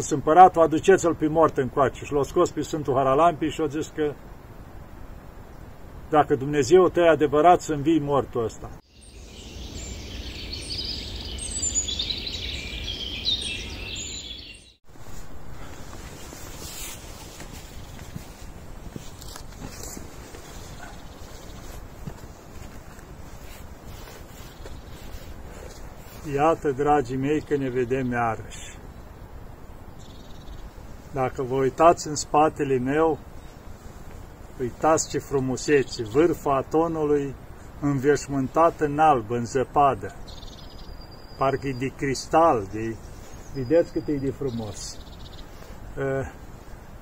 Și 0.00 0.12
o 0.12 0.14
împăratul, 0.14 0.62
aduceți-l 0.62 1.14
pe 1.14 1.26
mort 1.26 1.56
încoace. 1.56 2.04
Și 2.04 2.12
l-a 2.12 2.22
scos 2.22 2.50
pe 2.50 2.60
Sfântul 2.60 2.94
Haralampi 2.94 3.46
și 3.46 3.60
a 3.60 3.66
zis 3.66 3.92
că 3.94 4.14
dacă 6.10 6.34
Dumnezeu 6.34 6.88
te 6.88 7.00
adevărat 7.00 7.60
să 7.60 7.72
învii 7.72 8.00
mortul 8.00 8.44
ăsta. 8.44 8.70
Iată, 26.34 26.70
dragii 26.70 27.16
mei, 27.16 27.40
că 27.40 27.56
ne 27.56 27.68
vedem 27.68 28.10
iarăși. 28.10 28.73
Dacă 31.14 31.42
vă 31.42 31.54
uitați 31.54 32.08
în 32.08 32.14
spatele 32.14 32.78
meu, 32.78 33.18
uitați 34.60 35.08
ce 35.08 35.18
frumusețe, 35.18 36.02
vârful 36.02 36.52
atonului 36.52 37.34
înveșmântat 37.80 38.80
în 38.80 38.98
alb, 38.98 39.30
în 39.30 39.44
zăpadă. 39.44 40.14
Parcă 41.38 41.68
e 41.68 41.76
de 41.78 41.92
cristal, 41.96 42.66
de... 42.72 42.96
vedeți 43.54 43.92
cât 43.92 44.08
e 44.08 44.12
de 44.12 44.30
frumos. 44.30 44.98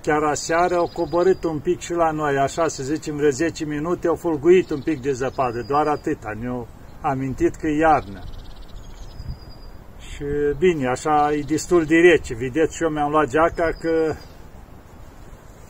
Chiar 0.02 0.22
aseară 0.22 0.74
au 0.74 0.90
coborât 0.94 1.44
un 1.44 1.58
pic 1.58 1.80
și 1.80 1.92
la 1.92 2.10
noi, 2.10 2.38
așa 2.38 2.68
să 2.68 2.82
zicem, 2.82 3.16
vreo 3.16 3.30
10 3.30 3.64
minute, 3.64 4.08
au 4.08 4.14
fulguit 4.14 4.70
un 4.70 4.82
pic 4.82 5.00
de 5.00 5.12
zăpadă, 5.12 5.62
doar 5.62 5.86
atâta, 5.86 6.32
ne-au 6.40 6.68
amintit 7.00 7.54
că 7.54 7.66
e 7.66 7.76
iarnă. 7.76 8.22
Și 10.22 10.56
bine, 10.58 10.86
așa 10.88 11.32
e 11.32 11.40
destul 11.40 11.84
de 11.84 11.96
rece. 11.96 12.34
Vedeți, 12.34 12.76
și 12.76 12.82
eu 12.82 12.88
mi-am 12.88 13.10
luat 13.10 13.28
geaca 13.28 13.70
că 13.80 14.14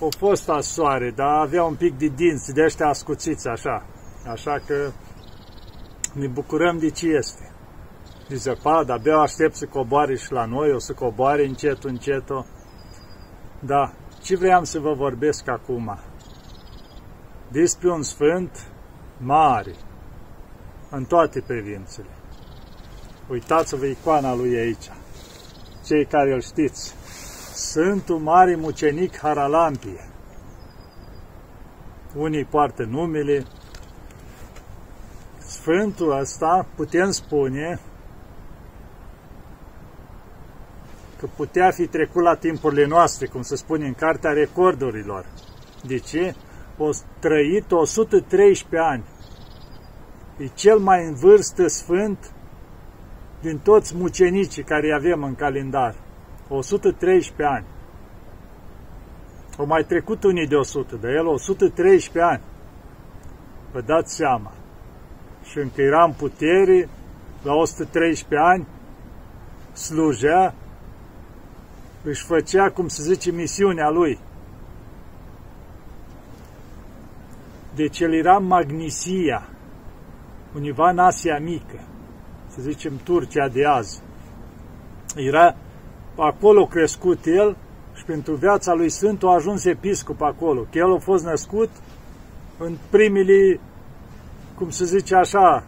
a 0.01 0.06
fost 0.19 0.48
a 0.48 0.61
soare, 0.61 1.11
dar 1.11 1.41
avea 1.41 1.64
un 1.64 1.75
pic 1.75 1.98
de 1.98 2.06
dinți 2.06 2.53
de 2.55 2.62
ăștia 2.62 2.86
ascuțiți 2.86 3.48
așa. 3.48 3.86
Așa 4.27 4.61
că 4.67 4.91
ne 6.14 6.27
bucurăm 6.27 6.78
de 6.78 6.91
ce 6.91 7.06
este. 7.09 7.50
De 8.28 8.34
zăpadă, 8.34 8.92
abia 8.92 9.17
aștept 9.17 9.55
să 9.55 9.67
coboare 9.67 10.17
și 10.17 10.33
la 10.33 10.44
noi, 10.44 10.72
o 10.72 10.78
să 10.78 10.92
coboare 10.92 11.44
încet, 11.47 11.84
încet. 11.84 12.25
Da, 13.61 13.92
ce 14.22 14.37
vreau 14.37 14.64
să 14.64 14.78
vă 14.78 14.92
vorbesc 14.92 15.48
acum? 15.48 15.98
Despre 17.50 17.91
un 17.91 18.03
sfânt 18.03 18.70
mare, 19.19 19.75
în 20.91 21.05
toate 21.05 21.41
privințele. 21.41 22.22
Uitați-vă 23.33 23.84
icoana 23.84 24.34
lui 24.34 24.56
aici. 24.56 24.91
Cei 25.86 26.06
care 26.06 26.33
îl 26.33 26.41
știți. 26.41 26.94
Sfântul 27.55 28.19
Mare 28.19 28.56
Mucenic 28.56 29.19
Haralampie. 29.19 30.08
Unii 32.14 32.44
poartă 32.44 32.84
numele. 32.84 33.44
Sfântul 35.38 36.19
ăsta, 36.19 36.66
putem 36.75 37.10
spune, 37.10 37.80
că 41.19 41.27
putea 41.36 41.70
fi 41.70 41.86
trecut 41.86 42.22
la 42.22 42.34
timpurile 42.34 42.86
noastre, 42.86 43.27
cum 43.27 43.42
se 43.42 43.56
spune 43.56 43.86
în 43.86 43.94
Cartea 43.94 44.30
Recordurilor. 44.30 45.27
De 45.86 45.98
ce? 45.98 46.34
O 46.78 46.88
trăit 47.19 47.70
113 47.70 48.88
ani. 48.91 49.05
E 50.38 50.47
cel 50.47 50.78
mai 50.78 51.06
în 51.06 51.14
vârstă 51.14 51.66
sfânt 51.66 52.33
din 53.43 53.59
toți 53.59 53.97
mucenicii 53.97 54.62
care 54.62 54.87
îi 54.87 54.95
avem 54.95 55.23
în 55.23 55.35
calendar. 55.35 55.95
113 56.48 57.57
ani. 57.57 57.67
Au 59.59 59.67
mai 59.67 59.84
trecut 59.84 60.25
unii 60.25 60.47
de 60.47 60.55
100, 60.55 60.97
dar 60.97 61.11
el 61.11 61.27
113 61.27 62.33
ani. 62.33 62.43
Vă 63.73 63.81
dați 63.81 64.15
seama. 64.15 64.53
Și 65.44 65.59
încă 65.59 65.83
era 65.83 66.05
în 66.05 66.12
putere, 66.12 66.89
la 67.43 67.55
113 67.55 68.49
ani, 68.49 68.66
slujea, 69.72 70.55
își 72.03 72.25
făcea, 72.25 72.71
cum 72.71 72.89
se 72.89 73.03
zice, 73.03 73.31
misiunea 73.31 73.91
lui. 73.91 74.19
Deci 77.75 78.00
el 78.00 78.12
era 78.12 78.39
Magnisia, 78.39 79.49
univa 80.55 80.91
în 80.91 80.99
Asia 80.99 81.39
Mică 81.39 81.81
să 82.55 82.61
zicem, 82.61 82.93
Turcia 83.05 83.49
de 83.49 83.65
azi. 83.65 84.03
Era 85.17 85.57
acolo 86.17 86.67
crescut 86.67 87.19
el 87.25 87.57
și 87.95 88.05
pentru 88.05 88.35
viața 88.35 88.73
lui 88.75 88.89
Sfânt 88.89 89.23
a 89.23 89.35
ajuns 89.35 89.65
episcop 89.65 90.21
acolo. 90.21 90.61
Că 90.61 90.79
el 90.79 90.95
a 90.95 90.99
fost 90.99 91.25
născut 91.25 91.71
în 92.59 92.77
primele, 92.91 93.61
cum 94.55 94.71
se 94.71 94.85
zice 94.85 95.15
așa, 95.15 95.65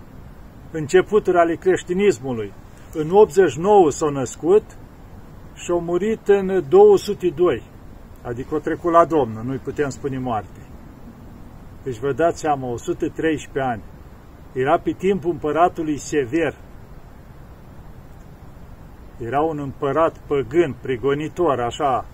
începuturi 0.70 1.38
ale 1.38 1.54
creștinismului. 1.54 2.52
În 2.94 3.10
89 3.10 3.90
s-a 3.90 4.08
născut 4.08 4.62
și 5.54 5.70
a 5.70 5.74
murit 5.74 6.28
în 6.28 6.64
202, 6.68 7.62
adică 8.22 8.54
a 8.54 8.58
trecut 8.58 8.92
la 8.92 9.04
Domnul, 9.04 9.44
nu-i 9.44 9.58
putem 9.58 9.88
spune 9.88 10.18
moarte. 10.18 10.60
Deci 11.82 11.98
vă 11.98 12.12
dați 12.12 12.40
seama, 12.40 12.66
113 12.66 13.72
ani. 13.72 13.82
Era 14.52 14.78
pe 14.78 14.90
timpul 14.90 15.30
împăratului 15.30 15.98
Sever, 15.98 16.54
era 19.18 19.40
un 19.40 19.58
împărat 19.58 20.18
păgân, 20.26 20.74
prigonitor, 20.80 21.60
așa. 21.60 22.04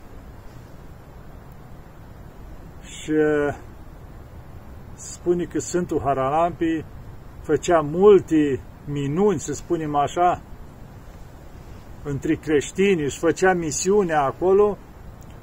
Și 2.83 3.12
spune 4.94 5.44
că 5.44 5.59
Sfântul 5.59 6.00
Haralampi 6.05 6.84
făcea 7.43 7.81
multe 7.81 8.60
minuni, 8.84 9.39
să 9.39 9.53
spunem 9.53 9.94
așa, 9.94 10.43
între 12.05 12.34
creștini, 12.34 13.03
își 13.03 13.19
făcea 13.19 13.53
misiunea 13.53 14.22
acolo, 14.22 14.78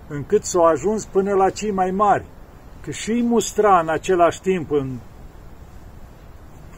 încât 0.08 0.44
s-au 0.44 0.64
ajuns 0.64 1.06
până 1.06 1.34
la 1.34 1.50
cei 1.50 1.72
mai 1.72 1.92
mari. 1.92 2.26
Că 2.82 2.92
și 2.92 3.12
îi 3.12 3.24
mustra 3.24 3.80
în 3.80 3.90
același 3.90 4.42
timp, 4.42 4.72
în, 4.72 4.98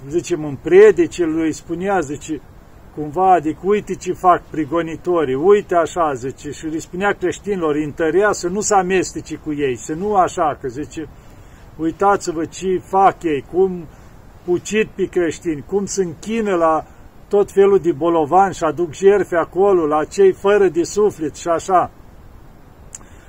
zicem, 0.08 0.46
în 0.46 0.56
predice 0.56 1.24
lui 1.24 1.52
spunea, 1.52 2.00
zice, 2.00 2.42
cumva, 2.96 3.34
adică 3.34 3.60
uite 3.64 3.96
ce 3.96 4.14
fac 4.14 4.42
prigonitorii, 4.50 5.36
uite 5.36 5.76
așa, 5.76 6.14
zice, 6.14 6.52
și 6.52 6.66
îi 6.66 6.80
spunea 6.80 7.12
creștinilor, 7.12 7.76
întărea 7.76 8.32
să 8.32 8.48
nu 8.48 8.62
se 8.62 8.74
amestece 8.74 9.36
cu 9.36 9.54
ei, 9.54 9.76
să 9.76 9.94
nu 9.94 10.16
așa, 10.16 10.58
că 10.62 10.68
zice, 10.68 11.08
uitați-vă 11.78 12.46
ce 12.46 12.82
fac 12.84 13.24
ei, 13.24 13.46
cum 13.52 13.86
ucid 14.46 14.88
pe 14.96 15.06
creștini, 15.06 15.64
cum 15.68 15.86
se 15.86 16.04
închină 16.04 16.56
la 16.56 16.86
tot 17.28 17.52
felul 17.52 17.80
de 17.80 17.92
bolovan 17.92 18.52
și 18.52 18.64
aduc 18.64 18.94
jerfe 18.94 19.36
acolo, 19.36 19.86
la 19.86 20.04
cei 20.04 20.32
fără 20.32 20.68
de 20.68 20.84
suflet 20.84 21.36
și 21.36 21.48
așa. 21.48 21.92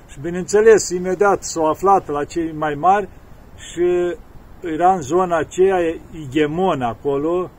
Și 0.07 0.19
bineînțeles, 0.21 0.89
imediat 0.89 1.43
s-au 1.43 1.69
aflat 1.69 2.07
la 2.07 2.23
cei 2.23 2.51
mai 2.57 2.73
mari 2.73 3.09
și 3.55 4.15
era 4.61 4.93
în 4.93 5.01
zona 5.01 5.37
aceea 5.37 5.77
Igemon 6.11 6.81
acolo, 6.81 7.49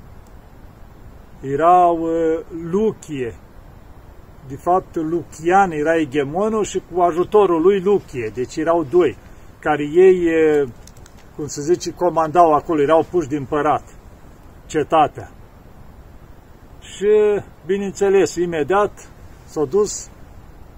erau 1.42 1.98
uh, 2.00 2.40
Luchie. 2.70 3.34
De 4.48 4.56
fapt, 4.56 4.96
Lucian 4.96 5.70
era 5.70 5.96
egemonul 5.96 6.64
și 6.64 6.82
cu 6.92 7.00
ajutorul 7.00 7.62
lui 7.62 7.80
Luchie. 7.80 8.30
Deci 8.34 8.56
erau 8.56 8.86
doi, 8.90 9.16
care 9.58 9.82
ei, 9.82 10.26
uh, 10.26 10.68
cum 11.36 11.46
se 11.46 11.60
zice, 11.62 11.94
comandau 11.94 12.54
acolo, 12.54 12.80
erau 12.80 13.06
puși 13.10 13.28
din 13.28 13.38
împărat, 13.38 13.82
cetatea. 14.66 15.30
Și, 16.80 17.42
bineînțeles, 17.66 18.34
imediat 18.34 19.08
s-au 19.44 19.66
dus, 19.66 20.10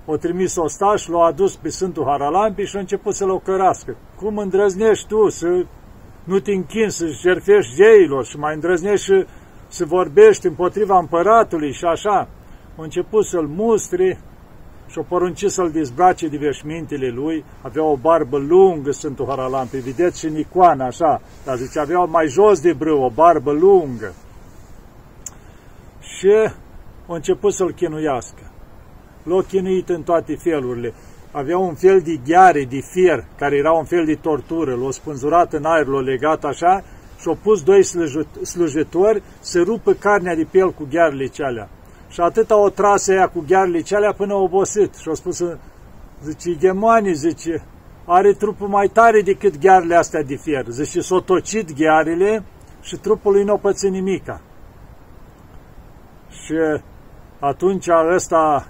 o 0.06 0.16
trimis 0.16 0.56
ostaș, 0.56 1.06
l-au 1.06 1.22
adus 1.22 1.56
pe 1.56 1.68
Sfântul 1.68 2.04
Haralampi 2.04 2.62
și 2.62 2.76
a 2.76 2.78
început 2.78 3.14
să-l 3.14 3.30
ocărască. 3.30 3.96
Cum 4.16 4.38
îndrăznești 4.38 5.06
tu 5.06 5.28
să 5.28 5.64
nu 6.24 6.38
te 6.38 6.52
închini, 6.52 6.90
să 6.90 7.06
jerfești 7.06 7.74
zeilor 7.74 8.24
și 8.24 8.38
mai 8.38 8.54
îndrăznești 8.54 9.04
și 9.04 9.26
să 9.74 9.84
vorbești 9.84 10.46
împotriva 10.46 10.98
împăratului 10.98 11.72
și 11.72 11.84
așa. 11.84 12.28
A 12.76 12.82
început 12.82 13.24
să-l 13.24 13.46
mustre 13.46 14.18
și-a 14.86 15.02
poruncit 15.08 15.50
să-l 15.50 15.70
dezbrace 15.70 16.28
de 16.28 16.36
veșmintele 16.36 17.08
lui. 17.08 17.44
Avea 17.62 17.82
o 17.84 17.96
barbă 17.96 18.38
lungă 18.38 18.90
Sfântul 18.90 19.26
Haralampi, 19.28 19.76
vedeți 19.76 20.18
și 20.18 20.26
în 20.26 20.36
icoană 20.36 20.84
așa, 20.84 21.20
dar 21.44 21.56
zice, 21.56 21.78
avea 21.78 21.98
mai 21.98 22.26
jos 22.26 22.60
de 22.60 22.72
brâu, 22.72 23.02
o 23.02 23.10
barbă 23.10 23.52
lungă. 23.52 24.14
Și 26.00 26.32
a 27.06 27.14
început 27.14 27.52
să-l 27.52 27.72
chinuiască. 27.72 28.50
L-a 29.22 29.42
chinuit 29.42 29.88
în 29.88 30.02
toate 30.02 30.36
felurile. 30.36 30.94
Avea 31.30 31.58
un 31.58 31.74
fel 31.74 32.00
de 32.00 32.20
gheare, 32.26 32.64
de 32.64 32.80
fier, 32.92 33.24
care 33.36 33.56
era 33.56 33.72
un 33.72 33.84
fel 33.84 34.04
de 34.04 34.14
tortură. 34.14 34.74
L-a 34.74 34.90
spânzurat 34.90 35.52
în 35.52 35.64
aer, 35.64 35.86
l-a 35.86 36.00
legat 36.00 36.44
așa 36.44 36.84
și-au 37.24 37.38
pus 37.42 37.62
doi 37.62 37.82
slujitori 38.42 39.22
să 39.40 39.62
rupă 39.62 39.92
carnea 39.92 40.34
de 40.34 40.46
pe 40.50 40.58
el 40.58 40.72
cu 40.72 40.86
ghearele 40.90 41.26
cealea. 41.26 41.68
Și 42.08 42.20
atâta 42.20 42.56
o 42.56 42.68
trasă 42.68 43.12
ea 43.12 43.28
cu 43.28 43.44
ghearele 43.46 43.80
cealea 43.80 44.12
până 44.12 44.32
a 44.32 44.36
obosit. 44.36 44.94
Și 44.94 45.08
a 45.08 45.14
spus, 45.14 45.42
zice, 46.22 46.56
Gemani, 46.56 47.14
zice, 47.14 47.64
are 48.04 48.32
trupul 48.32 48.68
mai 48.68 48.88
tare 48.88 49.20
decât 49.20 49.58
ghearele 49.58 49.94
astea 49.94 50.22
de 50.22 50.34
fier. 50.34 50.64
Zice, 50.68 51.00
s-o 51.00 51.20
tocit 51.20 51.76
ghearele 51.76 52.44
și 52.82 52.96
trupul 52.96 53.32
lui 53.32 53.44
nu 53.44 53.52
a 53.52 53.58
pățit 53.58 53.90
nimica. 53.90 54.40
Și 56.28 56.54
atunci 57.40 57.86
ăsta 58.14 58.68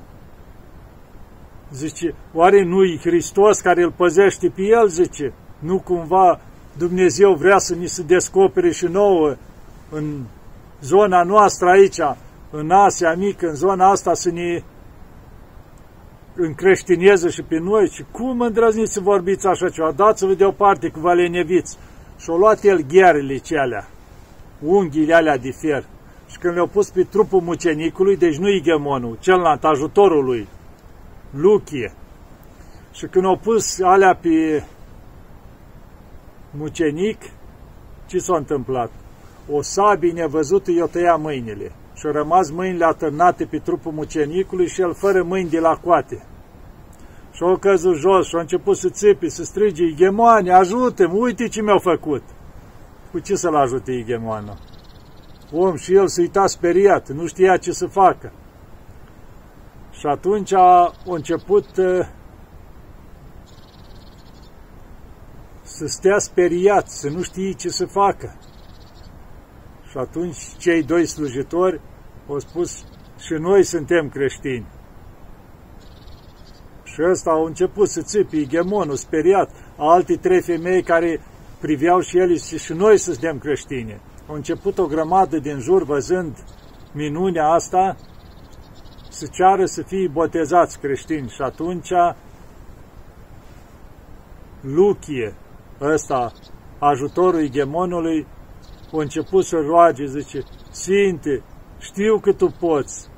zice, 1.73 2.15
oare 2.33 2.65
nu-i 2.65 2.99
Hristos 2.99 3.61
care 3.61 3.83
îl 3.83 3.93
păzește 3.93 4.49
pe 4.49 4.63
el, 4.63 4.89
zice, 4.89 5.33
nu 5.59 5.79
cumva 5.79 6.41
Dumnezeu 6.79 7.35
vrea 7.35 7.59
să 7.59 7.75
ni 7.75 7.87
se 7.87 8.03
descopere 8.03 8.71
și 8.71 8.85
nouă 8.85 9.37
în 9.91 10.23
zona 10.81 11.23
noastră 11.23 11.69
aici, 11.69 12.01
în 12.51 12.71
Asia 12.71 13.15
mică, 13.15 13.49
în 13.49 13.55
zona 13.55 13.91
asta, 13.91 14.15
să 14.15 14.31
ne 14.31 14.63
încreștineze 16.37 17.29
și 17.29 17.43
pe 17.43 17.59
noi. 17.59 17.89
Și 17.89 18.05
cum 18.11 18.41
îndrăzniți 18.41 18.93
să 18.93 19.01
vorbiți 19.01 19.47
așa 19.47 19.69
ceva? 19.69 19.93
Dați-vă 19.93 20.35
deoparte 20.35 20.89
cu 20.89 21.01
vă 21.01 21.15
leneviți. 21.15 21.79
Și-au 22.19 22.37
luat 22.37 22.65
el 22.65 22.81
ghearele 22.89 23.37
celea, 23.37 23.89
unghiile 24.61 25.15
alea 25.15 25.37
de 25.37 25.51
fier. 25.51 25.85
Și 26.31 26.39
când 26.39 26.55
le-au 26.55 26.67
pus 26.67 26.91
pe 26.91 27.03
trupul 27.03 27.41
mucenicului, 27.41 28.17
deci 28.17 28.37
nu 28.37 28.49
Igemonul, 28.49 29.17
celălalt, 29.21 29.65
ajutorul 29.65 30.25
lui, 30.25 30.49
Luchie. 31.31 31.93
Și 32.93 33.07
când 33.07 33.25
au 33.25 33.37
pus 33.43 33.81
alea 33.81 34.15
pe 34.15 34.65
mucenic, 36.59 37.19
ce 38.07 38.19
s-a 38.19 38.37
întâmplat? 38.37 38.91
O 39.51 39.63
sabie 39.63 40.13
nevăzută 40.13 40.71
i-o 40.71 40.87
tăia 40.87 41.17
mâinile 41.17 41.73
și 41.95 42.07
au 42.07 42.13
rămas 42.13 42.51
mâinile 42.51 42.85
atârnate 42.85 43.45
pe 43.45 43.59
trupul 43.59 43.93
mucenicului 43.93 44.69
și 44.69 44.81
el 44.81 44.95
fără 44.95 45.23
mâini 45.23 45.51
de 45.51 45.59
la 45.59 45.77
coate. 45.77 46.27
Și 47.33 47.43
au 47.43 47.57
căzut 47.57 47.97
jos 47.97 48.27
și 48.27 48.35
au 48.35 48.41
început 48.41 48.77
să 48.77 48.89
țipi, 48.89 49.29
să 49.29 49.45
strige, 49.45 49.85
Igemoane, 49.85 50.53
ajută 50.53 51.11
uite 51.13 51.49
ce 51.49 51.63
mi-au 51.63 51.79
făcut. 51.79 52.23
Cu 53.11 53.19
ce 53.19 53.35
să-l 53.35 53.55
ajute 53.55 53.93
Igemoana? 53.93 54.57
Om 55.53 55.77
și 55.77 55.95
el 55.95 56.09
se 56.09 56.21
uita 56.21 56.47
speriat, 56.47 57.09
nu 57.09 57.27
știa 57.27 57.57
ce 57.57 57.73
să 57.73 57.87
facă. 57.87 58.33
Și 59.91 60.07
atunci 60.07 60.53
a 60.53 60.93
început 61.05 61.67
să 65.77 65.87
stea 65.87 66.19
speriat, 66.19 66.89
să 66.89 67.09
nu 67.09 67.23
știe 67.23 67.53
ce 67.53 67.69
să 67.69 67.87
facă. 67.87 68.39
Și 69.91 69.97
atunci 69.97 70.37
cei 70.59 70.83
doi 70.83 71.07
slujitori 71.07 71.81
au 72.29 72.39
spus, 72.39 72.85
și 73.19 73.33
noi 73.33 73.63
suntem 73.63 74.09
creștini. 74.09 74.67
Și 76.85 77.01
ăsta 77.11 77.31
au 77.31 77.45
început 77.45 77.89
să 77.89 78.03
țipi, 78.03 78.41
Igemonul, 78.41 78.97
speriat, 78.97 79.51
alte 79.77 80.17
trei 80.17 80.43
femei 80.43 80.83
care 80.83 81.21
priveau 81.61 82.01
și 82.01 82.19
ele 82.19 82.35
și, 82.35 82.59
și 82.59 82.73
noi 82.73 82.99
suntem 82.99 83.39
creștini. 83.39 84.01
Au 84.29 84.35
început 84.35 84.79
o 84.79 84.87
grămadă 84.87 85.39
din 85.39 85.59
jur 85.59 85.85
văzând 85.85 86.45
minunea 86.93 87.49
asta 87.49 87.97
să 89.09 89.27
ceară 89.33 89.65
să 89.65 89.83
fie 89.83 90.09
botezați 90.09 90.79
creștini 90.79 91.29
și 91.29 91.43
atunci 91.43 91.93
Luchie, 94.61 95.35
ăsta, 95.81 96.33
ajutorul 96.79 97.43
Igemonului, 97.43 98.27
a 98.93 99.01
început 99.01 99.45
să 99.45 99.57
roage, 99.57 100.07
zice, 100.07 100.43
Sfinte, 100.71 101.43
știu 101.79 102.19
că 102.19 102.33
tu 102.33 102.47
poți, 102.61 103.09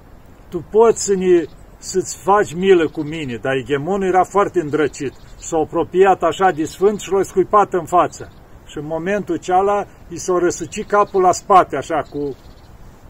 tu 0.49 0.65
poți 0.71 1.05
să 1.05 1.15
ne, 1.15 1.45
să-ți 1.79 2.17
faci 2.17 2.55
milă 2.55 2.89
cu 2.89 3.03
mine, 3.03 3.37
dar 3.37 3.57
Igemonul 3.57 4.09
era 4.09 4.25
foarte 4.25 4.61
îndrăcit. 4.61 5.13
S-a 5.39 5.57
apropiat 5.57 6.23
așa 6.23 6.51
de 6.51 6.65
sfânt 6.65 7.01
și 7.01 7.13
l-a 7.13 7.23
scuipat 7.23 7.73
în 7.73 7.85
față. 7.85 8.33
Și 8.67 8.79
în 8.79 8.87
momentul 8.87 9.37
ceala, 9.37 9.87
i 10.09 10.17
s-a 10.17 10.39
răsucit 10.39 10.87
capul 10.87 11.23
la 11.23 11.33
spate, 11.33 11.77
așa, 11.77 12.03
cu, 12.11 12.37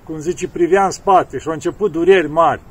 cum 0.04 0.18
zice, 0.18 0.48
privea 0.48 0.84
în 0.84 0.90
spate 0.90 1.38
și 1.38 1.46
au 1.46 1.52
început 1.52 1.92
dureri 1.92 2.30
mari. 2.30 2.62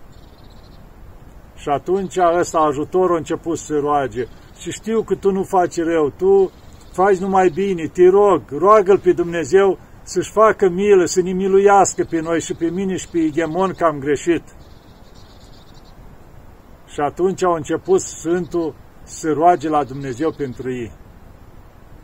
Și 1.56 1.70
atunci 1.70 2.18
ăsta 2.40 2.58
ajutorul 2.60 3.16
a 3.16 3.18
început 3.18 3.58
să 3.58 3.78
roage. 3.78 4.28
Și 4.58 4.72
știu 4.72 5.02
că 5.02 5.16
tu 5.16 5.32
nu 5.32 5.44
faci 5.44 5.78
rău, 5.78 6.10
tu 6.10 6.52
faci 6.96 7.18
numai 7.18 7.50
bine, 7.50 7.88
te 7.88 8.10
rog, 8.10 8.42
roagă-L 8.50 9.00
pe 9.00 9.12
Dumnezeu 9.12 9.80
să-și 10.04 10.32
facă 10.32 10.70
milă, 10.70 11.06
să 11.06 11.22
ne 11.22 11.32
miluiască 11.32 12.04
pe 12.04 12.20
noi 12.20 12.42
și 12.42 12.54
pe 12.54 12.70
mine 12.70 12.96
și 12.96 13.10
pe 13.10 13.18
Igemon 13.18 13.74
că 13.74 13.84
am 13.84 14.00
greșit. 14.00 14.44
Și 16.88 17.00
atunci 17.00 17.44
au 17.44 17.54
început 17.54 18.02
Sfântul 18.02 18.76
să 19.04 19.32
roage 19.32 19.70
la 19.70 19.84
Dumnezeu 19.84 20.32
pentru 20.32 20.72
ei. 20.72 20.92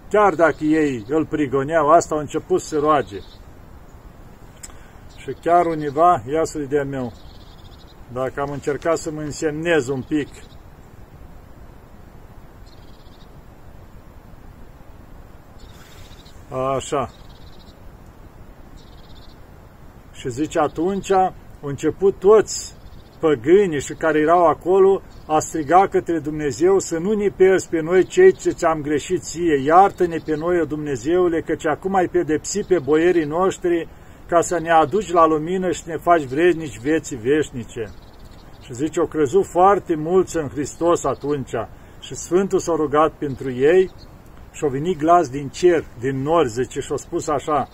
Chiar 0.10 0.34
dacă 0.36 0.64
ei 0.64 1.06
îl 1.08 1.26
prigoneau, 1.26 1.90
asta 1.90 2.16
au 2.16 2.22
început 2.22 2.62
să 2.62 2.78
roage. 2.80 3.20
Și 5.18 5.36
chiar 5.42 5.66
univa, 5.66 6.24
ia 6.32 6.44
să 6.44 6.60
de 6.60 6.82
meu, 6.82 7.12
dacă 8.14 8.42
am 8.42 8.52
încercat 8.52 8.98
să 8.98 9.12
mă 9.12 9.22
însemnez 9.22 9.88
un 9.88 10.02
pic, 10.02 10.28
Așa. 16.52 17.10
Și 20.12 20.30
zice, 20.30 20.60
atunci 20.60 21.12
au 21.12 21.34
început 21.62 22.20
toți 22.20 22.76
păgânii 23.20 23.82
și 23.82 23.94
care 23.94 24.20
erau 24.20 24.46
acolo 24.46 25.02
a 25.28 25.40
striga 25.40 25.88
către 25.88 26.20
Dumnezeu 26.20 26.80
să 26.80 26.98
nu 26.98 27.14
ne 27.14 27.30
pierzi 27.30 27.70
pe 27.70 27.82
noi 27.82 28.04
cei 28.04 28.32
ce 28.32 28.50
ți-am 28.50 28.82
greșit 28.82 29.22
ție. 29.22 29.62
Iartă-ne 29.66 30.18
pe 30.26 30.36
noi, 30.36 30.60
o 30.60 30.66
Dumnezeule, 30.66 31.42
căci 31.42 31.66
acum 31.66 31.96
ai 31.96 32.08
pedepsit 32.08 32.66
pe 32.66 32.80
boierii 32.80 33.26
noștri 33.26 33.88
ca 34.28 34.42
să 34.42 34.60
ne 34.60 34.72
aduci 34.72 35.12
la 35.12 35.26
lumină 35.26 35.72
și 35.72 35.84
ne 35.86 35.98
faci 35.98 36.24
vrednici 36.24 36.80
vieții 36.80 37.18
veșnice. 37.18 37.84
Și 38.62 38.74
zice, 38.74 39.00
au 39.00 39.06
crezut 39.06 39.46
foarte 39.46 39.96
mulți 39.96 40.38
în 40.38 40.48
Hristos 40.48 41.04
atunci 41.04 41.54
și 42.00 42.16
Sfântul 42.16 42.60
s-a 42.60 42.74
rugat 42.76 43.12
pentru 43.12 43.52
ei 43.52 43.92
și-a 44.52 44.68
venit 44.68 44.98
glas 44.98 45.30
din 45.30 45.48
cer, 45.48 45.84
din 46.00 46.22
nor, 46.22 46.48
zice, 46.48 46.80
și-a 46.80 46.96
spus 46.96 47.28
așa, 47.28 47.70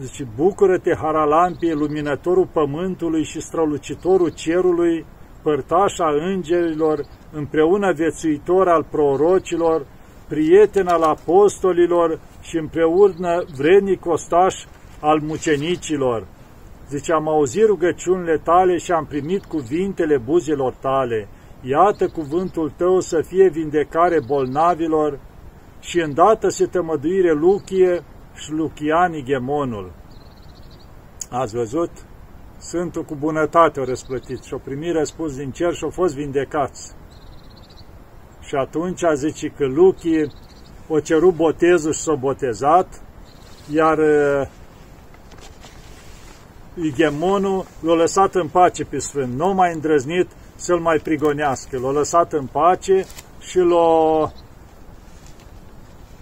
zice, 0.00 0.26
bucură-te, 0.36 0.94
Haralampie, 0.94 1.74
luminătorul 1.74 2.48
pământului 2.52 3.24
și 3.24 3.40
strălucitorul 3.40 4.28
cerului, 4.28 5.06
părtașa 5.42 6.08
îngerilor, 6.32 7.06
împreună 7.32 7.92
viețuitor 7.92 8.68
al 8.68 8.86
prorocilor, 8.90 9.86
prieten 10.28 10.86
al 10.86 11.02
apostolilor 11.02 12.20
și 12.40 12.56
împreună 12.56 13.44
vrednic 13.56 14.06
ostaș 14.06 14.54
al 15.00 15.20
mucenicilor. 15.22 16.26
Zice, 16.88 17.12
am 17.12 17.28
auzit 17.28 17.64
rugăciunile 17.66 18.40
tale 18.44 18.76
și 18.76 18.92
am 18.92 19.04
primit 19.04 19.44
cuvintele 19.44 20.18
buzelor 20.18 20.74
tale. 20.80 21.28
Iată 21.62 22.08
cuvântul 22.08 22.72
tău 22.76 23.00
să 23.00 23.20
fie 23.20 23.48
vindecare 23.48 24.20
bolnavilor 24.26 25.18
și 25.86 26.00
îndată 26.00 26.48
se 26.48 26.66
tămăduire 26.66 27.32
Luchie 27.32 28.04
și 28.34 28.52
Luchiani 28.52 29.24
Gemonul. 29.24 29.92
Ați 31.30 31.54
văzut? 31.54 31.90
Sfântul 32.58 33.02
cu 33.02 33.14
bunătate 33.14 33.80
o 33.80 33.84
răsplătit 33.84 34.42
și-o 34.42 34.58
primit 34.58 34.92
răspuns 34.92 35.36
din 35.36 35.50
cer 35.50 35.74
și 35.74 35.84
au 35.84 35.90
fost 35.90 36.14
vindecați. 36.14 36.94
Și 38.40 38.54
atunci 38.54 39.04
a 39.04 39.14
zice 39.14 39.48
că 39.48 39.66
Luchie 39.66 40.26
o 40.88 41.00
cerut 41.00 41.34
botezul 41.34 41.92
și 41.92 42.00
s-a 42.00 42.14
botezat, 42.14 43.02
iar 43.72 43.98
uh, 43.98 44.48
Igemonul 46.74 47.64
l-a 47.80 47.94
lăsat 47.94 48.34
în 48.34 48.48
pace 48.48 48.84
pe 48.84 48.98
Sfânt, 48.98 49.34
nu 49.34 49.52
mai 49.52 49.74
îndrăznit 49.74 50.28
să-l 50.54 50.80
mai 50.80 50.98
prigonească. 50.98 51.78
L-a 51.78 51.90
lăsat 51.90 52.32
în 52.32 52.46
pace 52.46 53.04
și 53.38 53.58
l-a 53.58 54.32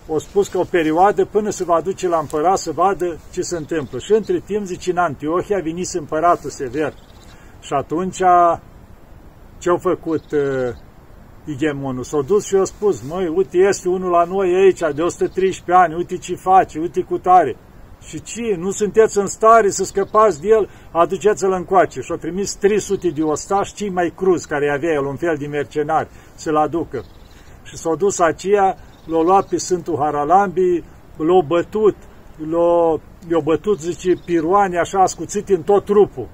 o 0.06 0.18
spus 0.18 0.48
că 0.48 0.58
o 0.58 0.64
perioadă 0.64 1.24
până 1.24 1.50
se 1.50 1.64
va 1.64 1.80
duce 1.80 2.08
la 2.08 2.18
împărat 2.18 2.58
să 2.58 2.72
vadă 2.72 3.18
ce 3.32 3.42
se 3.42 3.56
întâmplă. 3.56 3.98
Și 3.98 4.12
între 4.12 4.42
timp, 4.46 4.66
zice, 4.66 4.90
în 4.90 4.96
Antiohia 4.96 5.60
venise 5.62 5.98
împăratul 5.98 6.50
sever. 6.50 6.94
Și 7.60 7.72
atunci 7.72 8.22
ce-au 9.58 9.76
făcut 9.76 10.32
uh, 10.32 10.40
Igemonul? 11.44 12.04
S-au 12.04 12.22
dus 12.22 12.44
și 12.44 12.56
au 12.56 12.64
spus, 12.64 13.02
măi, 13.02 13.28
uite, 13.28 13.58
este 13.58 13.88
unul 13.88 14.10
la 14.10 14.24
noi 14.24 14.54
aici 14.54 14.94
de 14.94 15.02
113 15.02 15.84
ani, 15.84 15.94
uite 15.94 16.16
ce 16.16 16.34
face, 16.34 16.78
uite 16.78 17.00
cu 17.00 17.18
tare. 17.18 17.56
Și 18.06 18.22
ce? 18.22 18.56
Nu 18.58 18.70
sunteți 18.70 19.18
în 19.18 19.26
stare 19.26 19.70
să 19.70 19.84
scăpați 19.84 20.40
de 20.40 20.48
el? 20.48 20.70
Aduceți-l 20.90 21.52
încoace. 21.52 22.00
Și 22.00 22.10
au 22.10 22.16
trimis 22.16 22.54
300 22.54 23.08
de 23.08 23.22
ostași, 23.22 23.74
cei 23.74 23.88
mai 23.88 24.12
cruzi 24.16 24.48
care 24.48 24.70
avea 24.70 24.92
el, 24.92 25.04
un 25.04 25.16
fel 25.16 25.36
de 25.38 25.46
mercenari, 25.46 26.08
să-l 26.34 26.56
aducă. 26.56 27.04
Și 27.62 27.76
s-au 27.76 27.96
dus 27.96 28.18
aceia 28.18 28.76
l-au 29.06 29.22
luat 29.22 29.48
pe 29.48 29.56
Sfântul 29.56 29.96
Haralambi, 29.96 30.82
l-au 31.16 31.42
bătut, 31.46 31.96
l-au, 32.50 33.00
bătut, 33.42 33.80
zice, 33.80 34.14
piroane 34.24 34.78
așa 34.78 35.02
ascuțit 35.02 35.48
în 35.48 35.62
tot 35.62 35.84
trupul. 35.84 36.28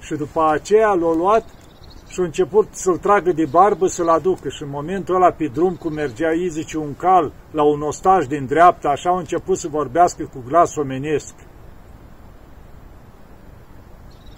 Și 0.00 0.14
după 0.14 0.48
aceea 0.50 0.92
l-a 0.92 1.14
luat 1.14 1.44
și 2.08 2.20
a 2.20 2.24
început 2.24 2.68
să-l 2.70 2.96
tragă 2.96 3.32
de 3.32 3.44
barbă 3.44 3.86
să-l 3.86 4.08
aducă. 4.08 4.48
Și 4.48 4.62
în 4.62 4.68
momentul 4.68 5.14
ăla 5.14 5.30
pe 5.30 5.46
drum, 5.46 5.74
cum 5.74 5.92
mergea 5.92 6.32
ei, 6.32 6.48
zice, 6.48 6.78
un 6.78 6.94
cal 6.94 7.32
la 7.50 7.62
un 7.62 7.80
ostaj 7.80 8.26
din 8.26 8.46
dreapta, 8.46 8.88
așa 8.88 9.10
a 9.10 9.18
început 9.18 9.58
să 9.58 9.68
vorbească 9.68 10.30
cu 10.32 10.44
glas 10.46 10.76
omenesc. 10.76 11.34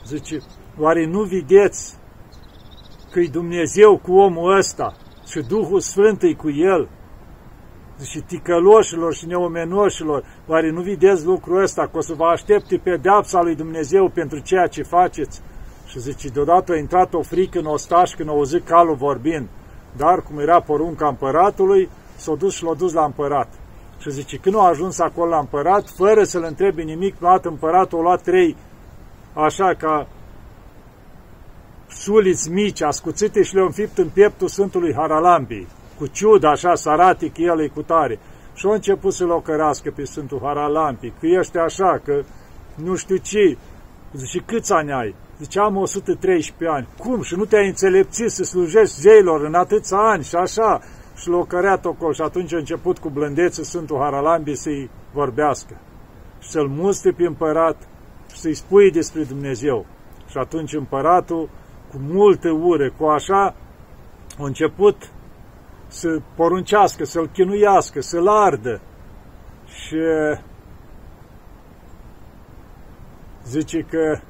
Zice, 0.07 0.39
oare 0.79 1.07
nu 1.07 1.23
vedeți 1.23 1.97
că-i 3.11 3.29
Dumnezeu 3.29 3.99
cu 3.99 4.13
omul 4.13 4.57
ăsta 4.57 4.97
și 5.27 5.41
Duhul 5.41 5.81
Sfânt 5.81 6.23
e 6.23 6.33
cu 6.33 6.51
el? 6.51 6.89
Zice, 7.99 8.21
ticăloșilor 8.21 9.15
și 9.15 9.27
neomenoșilor, 9.27 10.25
oare 10.47 10.71
nu 10.71 10.81
vedeți 10.81 11.25
lucrul 11.25 11.63
ăsta, 11.63 11.83
că 11.83 11.99
o 11.99 12.01
să 12.01 12.15
vă 12.15 12.25
aștepte 12.25 12.77
pedeapsa 12.77 13.43
lui 13.43 13.55
Dumnezeu 13.55 14.09
pentru 14.09 14.39
ceea 14.39 14.67
ce 14.67 14.83
faceți? 14.83 15.41
Și 15.87 16.01
zice, 16.01 16.29
deodată 16.29 16.73
a 16.73 16.77
intrat 16.77 17.15
o 17.15 17.23
frică 17.23 17.59
în 17.59 17.67
ostaș 17.67 18.15
când 18.15 18.29
a 18.29 18.33
auzit 18.33 18.67
calul 18.67 18.95
vorbind, 18.95 19.49
dar 19.97 20.23
cum 20.23 20.39
era 20.39 20.61
porunca 20.61 21.09
împăratului, 21.09 21.89
s-a 22.17 22.35
dus 22.35 22.55
și 22.55 22.65
l-a 22.65 22.75
dus 22.75 22.93
la 22.93 23.05
împărat. 23.05 23.49
Și 23.99 24.11
zice, 24.11 24.37
când 24.37 24.57
a 24.57 24.69
ajuns 24.69 24.99
acolo 24.99 25.31
la 25.31 25.39
împărat, 25.39 25.89
fără 25.97 26.23
să-l 26.23 26.45
întrebe 26.45 26.83
nimic, 26.83 27.15
a 27.15 27.19
luat 27.21 27.45
împăratul, 27.45 27.99
a 27.99 28.03
luat 28.03 28.23
trei, 28.23 28.57
așa 29.33 29.75
ca 29.75 30.09
suliți 31.89 32.51
mici, 32.51 32.83
ascuțite 32.83 33.43
și 33.43 33.55
le-a 33.55 33.65
înfipt 33.65 33.99
în 33.99 34.09
pieptul 34.09 34.49
Sfântului 34.49 34.95
Haralambii, 34.95 35.69
cu 35.99 36.07
ciudă, 36.07 36.47
așa, 36.47 36.75
să 36.75 36.91
arate 36.91 37.27
că 37.27 37.41
el 37.41 37.61
e 37.61 37.69
cu 37.69 37.83
tare. 37.83 38.19
Și 38.55 38.67
a 38.67 38.73
început 38.73 39.13
să-l 39.13 39.31
ocărască 39.31 39.91
pe 39.91 40.05
Sfântul 40.05 40.41
Haralambii, 40.43 41.15
că 41.21 41.27
ești 41.27 41.59
așa, 41.59 42.01
că 42.05 42.23
nu 42.75 42.95
știu 42.95 43.17
ce. 43.17 43.57
Zice, 44.13 44.39
câți 44.47 44.73
ani 44.73 44.93
ai? 44.93 45.15
Zice, 45.39 45.59
am 45.61 45.77
113 45.77 46.77
ani. 46.77 46.89
Cum? 46.99 47.23
Și 47.23 47.35
nu 47.37 47.45
te-ai 47.45 47.67
înțelepțit 47.67 48.31
să 48.31 48.43
slujești 48.43 49.01
zeilor 49.01 49.45
în 49.45 49.55
atâția 49.55 49.99
ani 49.99 50.25
și 50.25 50.35
așa? 50.35 50.81
Și 51.17 51.29
l-a 51.29 51.45
căreat 51.47 51.85
ocol 51.85 52.13
și 52.13 52.21
atunci 52.21 52.55
a 52.55 52.57
început 52.57 52.99
cu 52.99 53.09
blândețe 53.09 53.63
Sfântul 53.63 53.99
Haralambii 53.99 54.57
să-i 54.57 54.91
vorbească 55.13 55.81
și 56.39 56.51
să-l 56.51 56.69
muste 56.69 57.11
pe 57.11 57.27
împărat 57.27 57.89
și 58.33 58.39
să-i 58.39 58.55
spui 58.55 58.91
despre 58.91 59.23
Dumnezeu. 59.23 59.87
Și 60.31 60.39
atunci 60.39 60.75
împăratul, 60.75 61.49
cu 61.91 61.97
multe 62.01 62.51
ure, 62.51 62.93
cu 62.99 63.05
așa, 63.05 63.55
a 64.39 64.45
început 64.45 65.11
să 65.89 66.21
poruncească, 66.35 67.05
să-l 67.05 67.29
chinuiască, 67.29 68.01
să-l 68.01 68.29
ardă. 68.29 68.81
Și 69.67 69.97
zice 73.45 73.81
că 73.81 74.21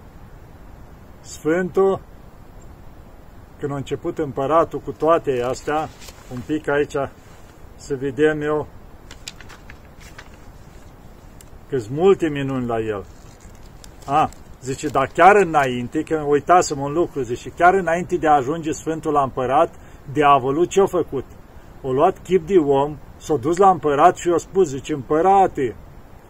Sfântul, 1.20 2.00
când 3.58 3.72
a 3.72 3.76
început 3.76 4.18
împăratul 4.18 4.80
cu 4.80 4.92
toate 4.92 5.42
astea, 5.42 5.88
un 6.32 6.40
pic 6.46 6.68
aici 6.68 6.96
să 7.76 7.94
vedem 7.94 8.42
eu 8.42 8.66
că 11.68 11.78
sunt 11.78 11.96
multe 11.96 12.28
minuni 12.28 12.66
la 12.66 12.78
el. 12.78 13.04
A, 14.06 14.30
zice, 14.62 14.88
dar 14.88 15.06
chiar 15.14 15.36
înainte, 15.36 16.02
că 16.02 16.24
uitasem 16.26 16.80
un 16.80 16.92
lucru, 16.92 17.22
zice, 17.22 17.48
chiar 17.48 17.74
înainte 17.74 18.16
de 18.16 18.28
a 18.28 18.34
ajunge 18.34 18.72
Sfântul 18.72 19.12
la 19.12 19.22
împărat, 19.22 19.74
diavolul 20.12 20.64
ce-a 20.64 20.86
făcut? 20.86 21.24
O 21.82 21.92
luat 21.92 22.18
chip 22.22 22.46
de 22.46 22.56
om, 22.56 22.96
s-a 23.16 23.36
dus 23.36 23.56
la 23.56 23.70
împărat 23.70 24.16
și 24.16 24.28
i-a 24.28 24.36
spus, 24.36 24.68
zice, 24.68 24.92
împărate, 24.92 25.76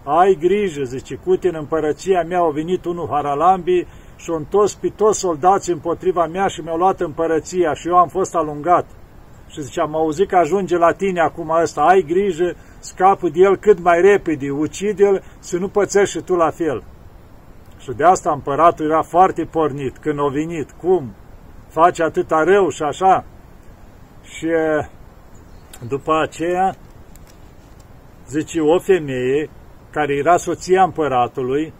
ai 0.05 0.37
grijă, 0.41 0.83
zice, 0.83 1.15
cu 1.15 1.37
tine 1.37 1.53
în 1.53 1.59
împărăția 1.59 2.23
mea 2.23 2.39
au 2.39 2.51
venit 2.51 2.85
unul 2.85 3.09
Haralambi 3.11 3.87
și 4.17 4.31
au 4.31 4.37
întors 4.37 4.75
pe 4.75 4.89
toți 4.89 5.19
soldații 5.19 5.73
împotriva 5.73 6.27
mea 6.27 6.47
și 6.47 6.61
mi-au 6.61 6.77
luat 6.77 7.01
împărăția 7.01 7.75
și 7.75 7.89
eu 7.89 7.97
am 7.97 8.09
fost 8.09 8.35
alungat. 8.35 8.87
Și 9.47 9.63
zice, 9.63 9.81
am 9.81 9.95
auzit 9.95 10.29
că 10.29 10.37
ajunge 10.37 10.77
la 10.77 10.93
tine 10.93 11.21
acum 11.21 11.51
ăsta, 11.63 11.81
ai 11.81 12.03
grijă, 12.03 12.55
scapă 12.79 13.29
de 13.29 13.41
el 13.41 13.57
cât 13.57 13.83
mai 13.83 14.01
repede, 14.01 14.51
ucide-l 14.51 15.23
să 15.39 15.59
nu 15.59 15.69
pățești 15.69 16.17
și 16.17 16.25
tu 16.25 16.35
la 16.35 16.51
fel. 16.51 16.83
Și 17.79 17.91
de 17.97 18.05
asta 18.05 18.33
împăratul 18.33 18.85
era 18.85 19.03
foarte 19.03 19.45
pornit 19.45 19.99
când 19.99 20.19
a 20.19 20.29
venit, 20.33 20.71
cum, 20.71 21.15
face 21.69 22.03
atâta 22.03 22.43
rău 22.45 22.69
și 22.69 22.83
așa. 22.83 23.25
Și 24.23 24.47
după 25.89 26.13
aceea, 26.23 26.77
zice, 28.29 28.61
o 28.61 28.79
femeie 28.79 29.51
care 29.91 30.15
era 30.15 30.37
soția 30.37 30.83
împăratului, 30.83 31.73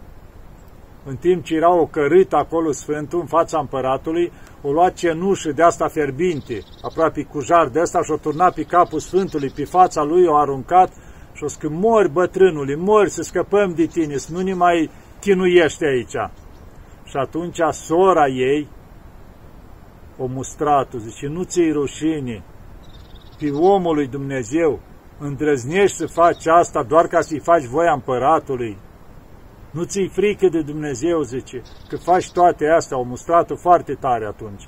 în 1.05 1.15
timp 1.15 1.43
ce 1.43 1.55
era 1.55 1.73
o 1.73 1.85
cărât 1.85 2.33
acolo 2.33 2.71
Sfântul 2.71 3.19
în 3.19 3.25
fața 3.25 3.59
împăratului, 3.59 4.31
o 4.61 4.71
lua 4.71 4.89
cenușă 4.89 5.51
de 5.51 5.63
asta 5.63 5.87
ferbinte, 5.87 6.61
aproape 6.81 7.23
cu 7.23 7.39
jar 7.39 7.67
de 7.67 7.79
asta 7.79 8.03
și 8.03 8.11
o 8.11 8.17
turna 8.17 8.49
pe 8.49 8.63
capul 8.63 8.99
Sfântului, 8.99 9.49
pe 9.49 9.65
fața 9.65 10.03
lui 10.03 10.25
o 10.25 10.35
aruncat 10.35 10.91
și 11.33 11.43
o 11.43 11.47
că 11.59 11.69
mori 11.69 12.11
bătrânului, 12.11 12.75
mori 12.75 13.09
să 13.09 13.21
scăpăm 13.21 13.73
de 13.73 13.85
tine, 13.85 14.17
să 14.17 14.33
nu 14.33 14.41
ne 14.41 14.53
mai 14.53 14.89
chinuiește 15.19 15.85
aici. 15.85 16.31
Și 17.03 17.17
atunci 17.17 17.59
sora 17.71 18.27
ei, 18.27 18.67
o 20.17 20.25
mustrat 20.25 20.93
zice, 20.97 21.27
nu 21.27 21.43
ți-i 21.43 21.71
rușine, 21.71 22.43
pe 23.39 23.51
omul 23.51 23.95
lui 23.95 24.07
Dumnezeu, 24.07 24.79
îndrăznești 25.19 25.97
să 25.97 26.07
faci 26.07 26.47
asta 26.47 26.83
doar 26.83 27.07
ca 27.07 27.21
să-i 27.21 27.39
faci 27.39 27.65
voia 27.65 27.93
împăratului, 27.93 28.77
nu 29.71 29.83
ți-i 29.83 30.07
frică 30.07 30.47
de 30.47 30.61
Dumnezeu, 30.61 31.21
zice, 31.21 31.61
că 31.89 31.97
faci 31.97 32.31
toate 32.31 32.67
astea, 32.67 32.97
au 32.97 33.05
mustrat-o 33.05 33.55
foarte 33.55 33.93
tare 33.93 34.25
atunci. 34.25 34.67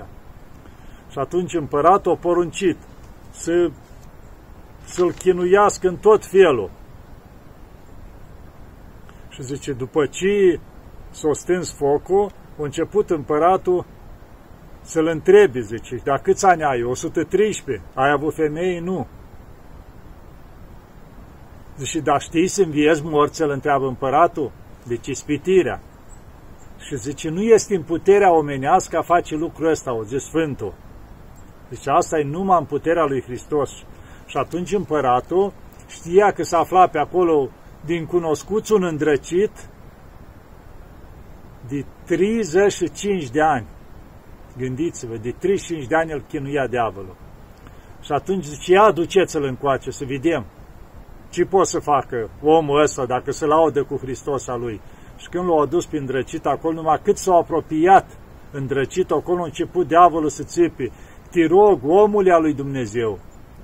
Și 1.10 1.20
atunci 1.20 1.54
împăratul 1.54 2.12
a 2.12 2.16
poruncit 2.16 2.78
să, 3.32 3.72
să-l 4.84 5.12
chinuiască 5.12 5.88
în 5.88 5.96
tot 5.96 6.26
felul. 6.26 6.72
Și 9.30 9.44
zice, 9.44 9.74
după 9.74 10.06
ce 10.06 10.60
s-a 11.10 11.34
stâns 11.34 11.74
focul, 11.74 12.32
a 12.60 12.64
început 12.64 13.10
împăratul 13.10 13.86
să-l 14.82 15.08
întrebe, 15.08 15.60
zice, 15.60 16.02
dar 16.04 16.20
câți 16.20 16.46
ani 16.46 16.64
ai? 16.64 16.84
113. 16.84 17.86
Ai 17.94 18.12
avut 18.12 18.34
femei? 18.34 18.80
Nu. 18.80 19.08
Zice, 21.78 22.00
dar 22.00 22.22
știți 22.22 22.54
să 22.54 22.62
înviezi 22.62 23.04
morți, 23.06 23.38
să-l 23.38 23.50
întreabă 23.50 23.88
împăratul? 23.88 24.52
Deci 24.88 25.08
ispitirea. 25.08 25.82
Și 26.80 26.98
zice, 26.98 27.30
nu 27.30 27.42
este 27.42 27.76
în 27.76 27.84
puterea 27.84 28.34
omenească 28.34 28.98
a 28.98 29.02
face 29.02 29.36
lucrul 29.36 29.70
ăsta, 29.70 29.94
o 29.94 30.04
zis 30.04 30.24
Sfântul. 30.24 30.74
Deci 31.70 31.88
asta 31.88 32.20
e 32.20 32.24
numai 32.24 32.60
în 32.60 32.66
puterea 32.66 33.06
lui 33.06 33.22
Hristos. 33.22 33.72
Și 34.26 34.38
atunci 34.38 34.74
împăratul 34.74 35.54
știa 35.88 36.32
că 36.32 36.44
s-a 36.44 36.58
aflat 36.58 36.92
pe 36.92 36.98
acolo 36.98 37.50
din 37.86 38.06
cunoscuți 38.06 38.74
un 38.74 38.84
îndrăcit 38.84 39.52
de 41.68 41.86
35 42.06 43.30
de 43.30 43.42
ani. 43.42 43.66
Gândiți-vă, 44.58 45.16
de 45.18 45.32
35 45.32 45.88
de 45.88 45.96
ani 45.96 46.12
îl 46.12 46.24
chinuia 46.28 46.68
diavolul. 46.68 47.16
Și 48.02 48.12
atunci 48.12 48.44
zice, 48.44 48.72
ia 48.72 48.92
duceți-l 48.92 49.44
încoace 49.44 49.92
să 49.92 50.06
vedem 50.06 50.46
ce 51.32 51.46
poate 51.46 51.70
să 51.70 51.80
facă 51.80 52.30
omul 52.42 52.82
ăsta 52.82 53.06
dacă 53.06 53.32
se 53.32 53.46
laudă 53.46 53.84
cu 53.84 53.98
Hristos 53.98 54.48
a 54.48 54.56
lui? 54.56 54.82
Și 55.18 55.30
când 55.30 55.46
l-au 55.46 55.60
adus 55.60 55.86
pe 55.86 55.98
îndrăcit 55.98 56.46
acolo, 56.46 56.74
numai 56.74 57.00
cât 57.04 57.18
s-au 57.18 57.38
apropiat 57.40 58.18
îndrăcit, 58.52 59.12
acolo 59.12 59.42
a 59.42 59.46
început 59.46 59.88
diavolul 59.88 60.30
să 60.30 60.44
țipe. 60.44 60.92
Te 61.32 61.46
rog, 61.48 61.80
omul 61.84 62.32
al 62.32 62.42
lui 62.42 62.54
Dumnezeu. 62.54 63.20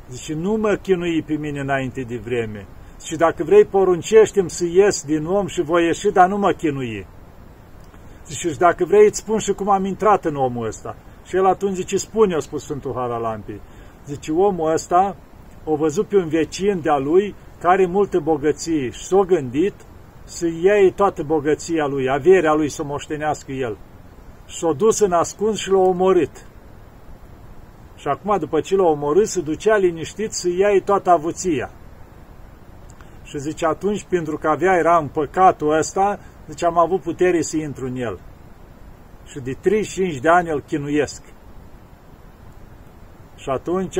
Zice, 0.09 0.33
nu 0.33 0.53
mă 0.53 0.79
chinui 0.81 1.21
pe 1.21 1.33
mine 1.33 1.59
înainte 1.59 2.01
de 2.01 2.17
vreme. 2.17 2.67
Și 3.03 3.15
dacă 3.15 3.43
vrei, 3.43 3.65
poruncește 3.65 4.43
să 4.45 4.65
ies 4.65 5.03
din 5.03 5.25
om 5.25 5.47
și 5.47 5.61
voi 5.61 5.85
ieși, 5.85 6.09
dar 6.09 6.27
nu 6.27 6.37
mă 6.37 6.51
chinui. 6.51 7.07
Zice, 8.27 8.49
și 8.49 8.57
dacă 8.57 8.85
vrei, 8.85 9.05
îți 9.07 9.19
spun 9.19 9.37
și 9.37 9.53
cum 9.53 9.69
am 9.69 9.85
intrat 9.85 10.25
în 10.25 10.35
omul 10.35 10.67
ăsta. 10.67 10.95
Și 11.25 11.35
el 11.35 11.45
atunci 11.45 11.75
zice, 11.75 11.97
spune, 11.97 12.35
a 12.35 12.39
spus 12.39 12.63
Sfântul 12.63 12.93
Haralampi. 12.95 13.59
Zice, 14.05 14.31
omul 14.31 14.71
ăsta 14.71 15.15
o 15.63 15.75
văzut 15.75 16.07
pe 16.07 16.15
un 16.15 16.27
vecin 16.27 16.79
de-a 16.81 16.97
lui 16.97 17.35
care 17.59 17.85
multă 17.85 18.19
bogăție 18.19 18.89
și 18.89 19.05
s-a 19.05 19.21
gândit 19.21 19.73
să 20.23 20.47
iei 20.47 20.91
toată 20.91 21.23
bogăția 21.23 21.85
lui, 21.85 22.09
averea 22.09 22.53
lui 22.53 22.69
să 22.69 22.83
moștenească 22.83 23.51
el. 23.51 23.77
Și 24.45 24.57
s-a 24.57 24.73
dus 24.73 24.99
în 24.99 25.11
ascuns 25.11 25.57
și 25.57 25.71
l-a 25.71 25.77
omorât. 25.77 26.45
Și 27.95 28.07
acum, 28.07 28.37
după 28.39 28.59
ce 28.59 28.75
l-a 28.75 28.83
omorât, 28.83 29.27
se 29.27 29.41
ducea 29.41 29.77
liniștit 29.77 30.31
să 30.31 30.47
iei 30.47 30.81
toată 30.81 31.09
avuția. 31.09 31.71
Și 33.23 33.39
zice, 33.39 33.65
atunci, 33.65 34.03
pentru 34.09 34.37
că 34.37 34.47
avea, 34.47 34.75
era 34.75 34.97
în 34.97 35.07
păcatul 35.07 35.77
ăsta, 35.77 36.19
zice, 36.47 36.65
am 36.65 36.77
avut 36.77 37.01
putere 37.01 37.41
să 37.41 37.57
intru 37.57 37.85
în 37.85 37.95
el. 37.95 38.19
Și 39.25 39.39
de 39.39 39.53
35 39.61 40.17
de 40.17 40.29
ani 40.29 40.49
îl 40.49 40.61
chinuiesc. 40.61 41.23
Și 43.35 43.49
atunci, 43.49 43.97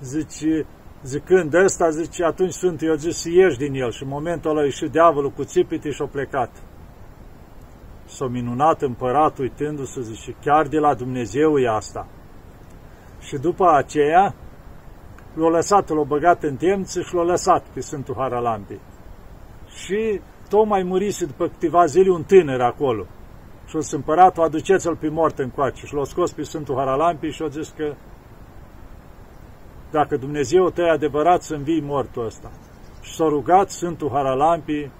zice, 0.00 0.66
Zicând 1.02 1.54
ăsta, 1.54 1.90
zice, 1.90 2.24
atunci 2.24 2.52
Sfântul 2.52 2.88
i-a 2.88 2.94
zis 2.94 3.16
să 3.16 3.30
ieși 3.30 3.58
din 3.58 3.74
el 3.74 3.90
și 3.90 4.02
în 4.02 4.08
momentul 4.08 4.50
ăla 4.50 4.60
a 4.60 4.64
ieșit 4.64 4.90
diavolul 4.90 5.30
cu 5.30 5.44
țipite 5.44 5.90
și 5.90 6.02
a 6.02 6.06
plecat. 6.06 6.50
S-a 8.04 8.26
minunat 8.26 8.82
împăratul 8.82 9.44
uitându-se, 9.44 10.00
zice, 10.00 10.36
chiar 10.44 10.66
de 10.66 10.78
la 10.78 10.94
Dumnezeu 10.94 11.58
e 11.58 11.68
asta. 11.68 12.08
Și 13.20 13.36
după 13.36 13.70
aceea 13.70 14.34
l-a 15.34 15.48
lăsat, 15.48 15.88
l-a 15.88 16.02
băgat 16.02 16.42
în 16.42 16.56
temță 16.56 17.00
și 17.00 17.14
l-a 17.14 17.22
lăsat 17.22 17.66
pe 17.74 17.80
Sfântul 17.80 18.14
Haralampi. 18.18 18.78
Și 19.66 20.20
tocmai 20.52 20.82
murise 20.82 21.24
după 21.24 21.48
câteva 21.48 21.84
zile 21.84 22.10
un 22.10 22.22
tânăr 22.22 22.60
acolo. 22.60 23.06
Și 23.66 23.76
o 23.76 23.80
împăratul, 23.90 24.42
aduceți-l 24.42 24.96
pe 24.96 25.08
mort 25.08 25.38
încoace. 25.38 25.86
Și 25.86 25.94
l-a 25.94 26.04
scos 26.04 26.32
pe 26.32 26.42
Sfântul 26.42 26.76
Haralampi 26.76 27.26
și 27.26 27.42
a 27.42 27.48
zis 27.48 27.68
că 27.76 27.94
dacă 29.90 30.16
Dumnezeu 30.16 30.70
te 30.70 30.82
adevărat 30.82 31.42
să 31.42 31.54
învii 31.54 31.80
mortul 31.80 32.24
ăsta. 32.24 32.50
Și 33.00 33.14
s-a 33.14 33.24
rugat 33.24 33.70
Sfântul 33.70 34.10
Haralampi 34.10 34.90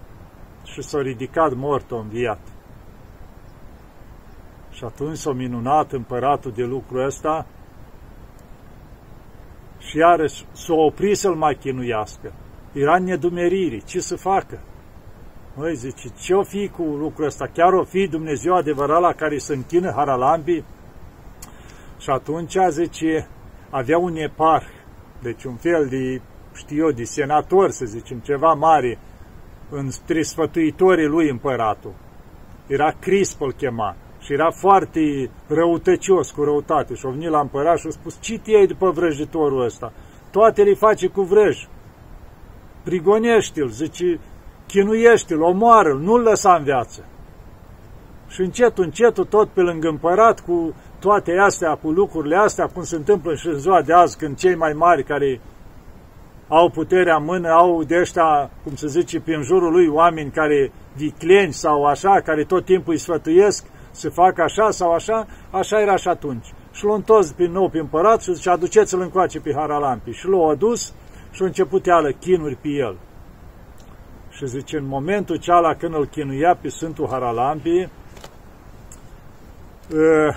și 0.64 0.82
s-a 0.82 1.00
ridicat 1.00 1.54
mortul 1.54 2.00
înviat. 2.02 2.40
Și 4.70 4.84
atunci 4.84 5.16
s-a 5.16 5.32
minunat 5.32 5.92
împăratul 5.92 6.52
de 6.52 6.64
lucru 6.64 7.04
ăsta 7.04 7.46
și 9.78 9.96
iarăși 9.96 10.44
s-a 10.52 10.74
oprit 10.74 11.16
să-l 11.16 11.34
mai 11.34 11.54
chinuiască. 11.60 12.32
Era 12.72 12.96
în 12.96 13.04
nedumerire. 13.04 13.78
Ce 13.78 14.00
să 14.00 14.16
facă? 14.16 14.60
Măi, 15.54 15.74
zice, 15.74 16.08
ce-o 16.20 16.42
fi 16.42 16.68
cu 16.68 16.82
lucrul 16.82 17.26
ăsta? 17.26 17.46
Chiar 17.52 17.72
o 17.72 17.84
fi 17.84 18.06
Dumnezeu 18.06 18.54
adevărat 18.54 19.00
la 19.00 19.12
care 19.12 19.38
se 19.38 19.54
închină 19.54 19.92
Haralambi? 19.96 20.64
Și 21.98 22.10
atunci, 22.10 22.56
zice, 22.70 23.28
avea 23.70 23.98
un 23.98 24.16
eparh, 24.16 24.66
deci 25.22 25.44
un 25.44 25.54
fel 25.54 25.86
de, 25.86 26.20
știu 26.54 26.84
eu, 26.84 26.90
de 26.90 27.04
senator, 27.04 27.70
să 27.70 27.84
zicem, 27.84 28.18
ceva 28.18 28.52
mare, 28.52 28.98
între 29.70 30.22
sfătuitorii 30.22 31.06
lui 31.06 31.30
împăratul. 31.30 31.94
Era 32.66 32.94
Crisp 33.00 33.40
îl 33.40 33.52
chema 33.52 33.96
și 34.20 34.32
era 34.32 34.50
foarte 34.50 35.30
răutăcios, 35.46 36.30
cu 36.30 36.44
răutate. 36.44 36.94
Și-a 36.94 37.10
venit 37.10 37.28
la 37.28 37.40
împărat 37.40 37.78
și 37.78 37.86
a 37.86 37.90
spus, 37.90 38.16
ce 38.20 38.38
te 38.38 38.66
după 38.66 38.90
vrăjitorul 38.90 39.64
ăsta? 39.64 39.92
Toate 40.30 40.62
le 40.62 40.74
face 40.74 41.06
cu 41.06 41.22
vrăj. 41.22 41.66
Prigonește-l, 42.82 43.68
zice, 43.68 44.20
chinuiește-l, 44.72 45.42
omoară-l, 45.42 45.98
nu-l 45.98 46.22
lăsa 46.22 46.54
în 46.54 46.64
viață. 46.64 47.04
Și 48.28 48.40
încetul, 48.40 48.84
încetul, 48.84 49.24
tot 49.24 49.48
pe 49.48 49.60
lângă 49.60 49.88
împărat, 49.88 50.40
cu 50.40 50.74
toate 50.98 51.32
astea, 51.38 51.74
cu 51.74 51.90
lucrurile 51.90 52.36
astea, 52.36 52.66
cum 52.66 52.82
se 52.82 52.96
întâmplă 52.96 53.34
și 53.34 53.46
în 53.46 53.58
ziua 53.58 53.82
de 53.82 53.92
azi, 53.92 54.16
când 54.16 54.36
cei 54.36 54.54
mai 54.54 54.72
mari 54.72 55.04
care 55.04 55.40
au 56.48 56.68
puterea 56.70 57.16
în 57.16 57.24
mână, 57.24 57.48
au 57.48 57.82
de 57.82 57.98
ăștia, 58.00 58.50
cum 58.64 58.74
se 58.74 58.86
zice, 58.86 59.20
prin 59.20 59.42
jurul 59.42 59.72
lui, 59.72 59.88
oameni 59.88 60.30
care 60.30 60.72
vicleni 60.96 61.52
sau 61.52 61.84
așa, 61.84 62.20
care 62.20 62.44
tot 62.44 62.64
timpul 62.64 62.92
îi 62.92 62.98
sfătuiesc 62.98 63.64
să 63.90 64.10
facă 64.10 64.42
așa 64.42 64.70
sau 64.70 64.92
așa, 64.92 65.26
așa 65.50 65.80
era 65.80 65.96
și 65.96 66.08
atunci. 66.08 66.46
Și 66.72 66.84
l-a 66.84 66.94
întors 66.94 67.32
din 67.32 67.52
nou 67.52 67.68
pe 67.68 67.78
împărat 67.78 68.22
și 68.22 68.34
zice, 68.34 68.50
aduceți-l 68.50 69.00
încoace 69.00 69.40
pe 69.40 69.52
Haralampi. 69.54 70.10
Și 70.10 70.28
l-a 70.28 70.50
adus 70.50 70.92
și 71.30 71.42
a 71.42 71.44
început 71.44 71.86
ială 71.86 72.10
chinuri 72.10 72.58
pe 72.62 72.68
el. 72.68 72.96
Și 74.36 74.46
zice, 74.46 74.76
în 74.76 74.86
momentul 74.86 75.36
ceala 75.36 75.74
când 75.74 75.94
îl 75.94 76.06
chinuia 76.06 76.58
pe 76.60 76.68
Sfântul 76.68 77.08
Haralampi, 77.08 77.88
ă, 79.92 80.36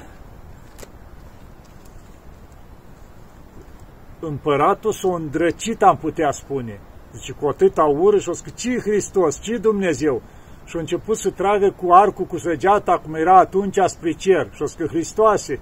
împăratul 4.20 4.92
s-a 4.92 5.16
îndrăcit, 5.16 5.84
am 5.84 5.98
putea 5.98 6.32
spune. 6.32 6.80
Zice, 7.14 7.32
cu 7.32 7.48
atâta 7.48 7.84
ură 7.84 8.18
și 8.18 8.30
o 8.30 8.32
zice, 8.32 8.50
ce 8.50 8.80
Hristos, 8.80 9.42
ce 9.42 9.58
Dumnezeu? 9.58 10.22
Și 10.66 10.76
a 10.76 10.80
început 10.80 11.18
să 11.18 11.30
tragă 11.32 11.72
cu 11.72 11.94
arcul, 11.94 12.26
cu 12.26 12.38
săgeata, 12.38 13.00
cum 13.04 13.14
era 13.14 13.38
atunci, 13.38 13.78
spre 13.86 14.12
cer. 14.12 14.50
Și 14.54 14.62
o 14.62 14.66
zice, 14.66 14.86
Hristoase, 14.88 15.60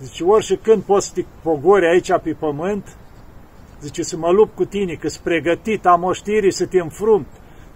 zice, 0.00 0.24
ori 0.24 0.44
și 0.44 0.56
când 0.56 0.82
poți 0.82 1.06
să 1.06 1.12
te 1.14 1.24
pogori 1.42 1.86
aici 1.86 2.18
pe 2.22 2.36
pământ, 2.38 2.96
zice, 3.80 4.02
să 4.02 4.16
mă 4.16 4.30
lupt 4.30 4.54
cu 4.54 4.64
tine, 4.64 4.94
că 4.94 5.08
sunt 5.08 5.24
pregătit, 5.24 5.86
am 5.86 6.02
oștirii 6.02 6.52
să 6.52 6.66
te 6.66 6.80
înfrumt. 6.80 7.26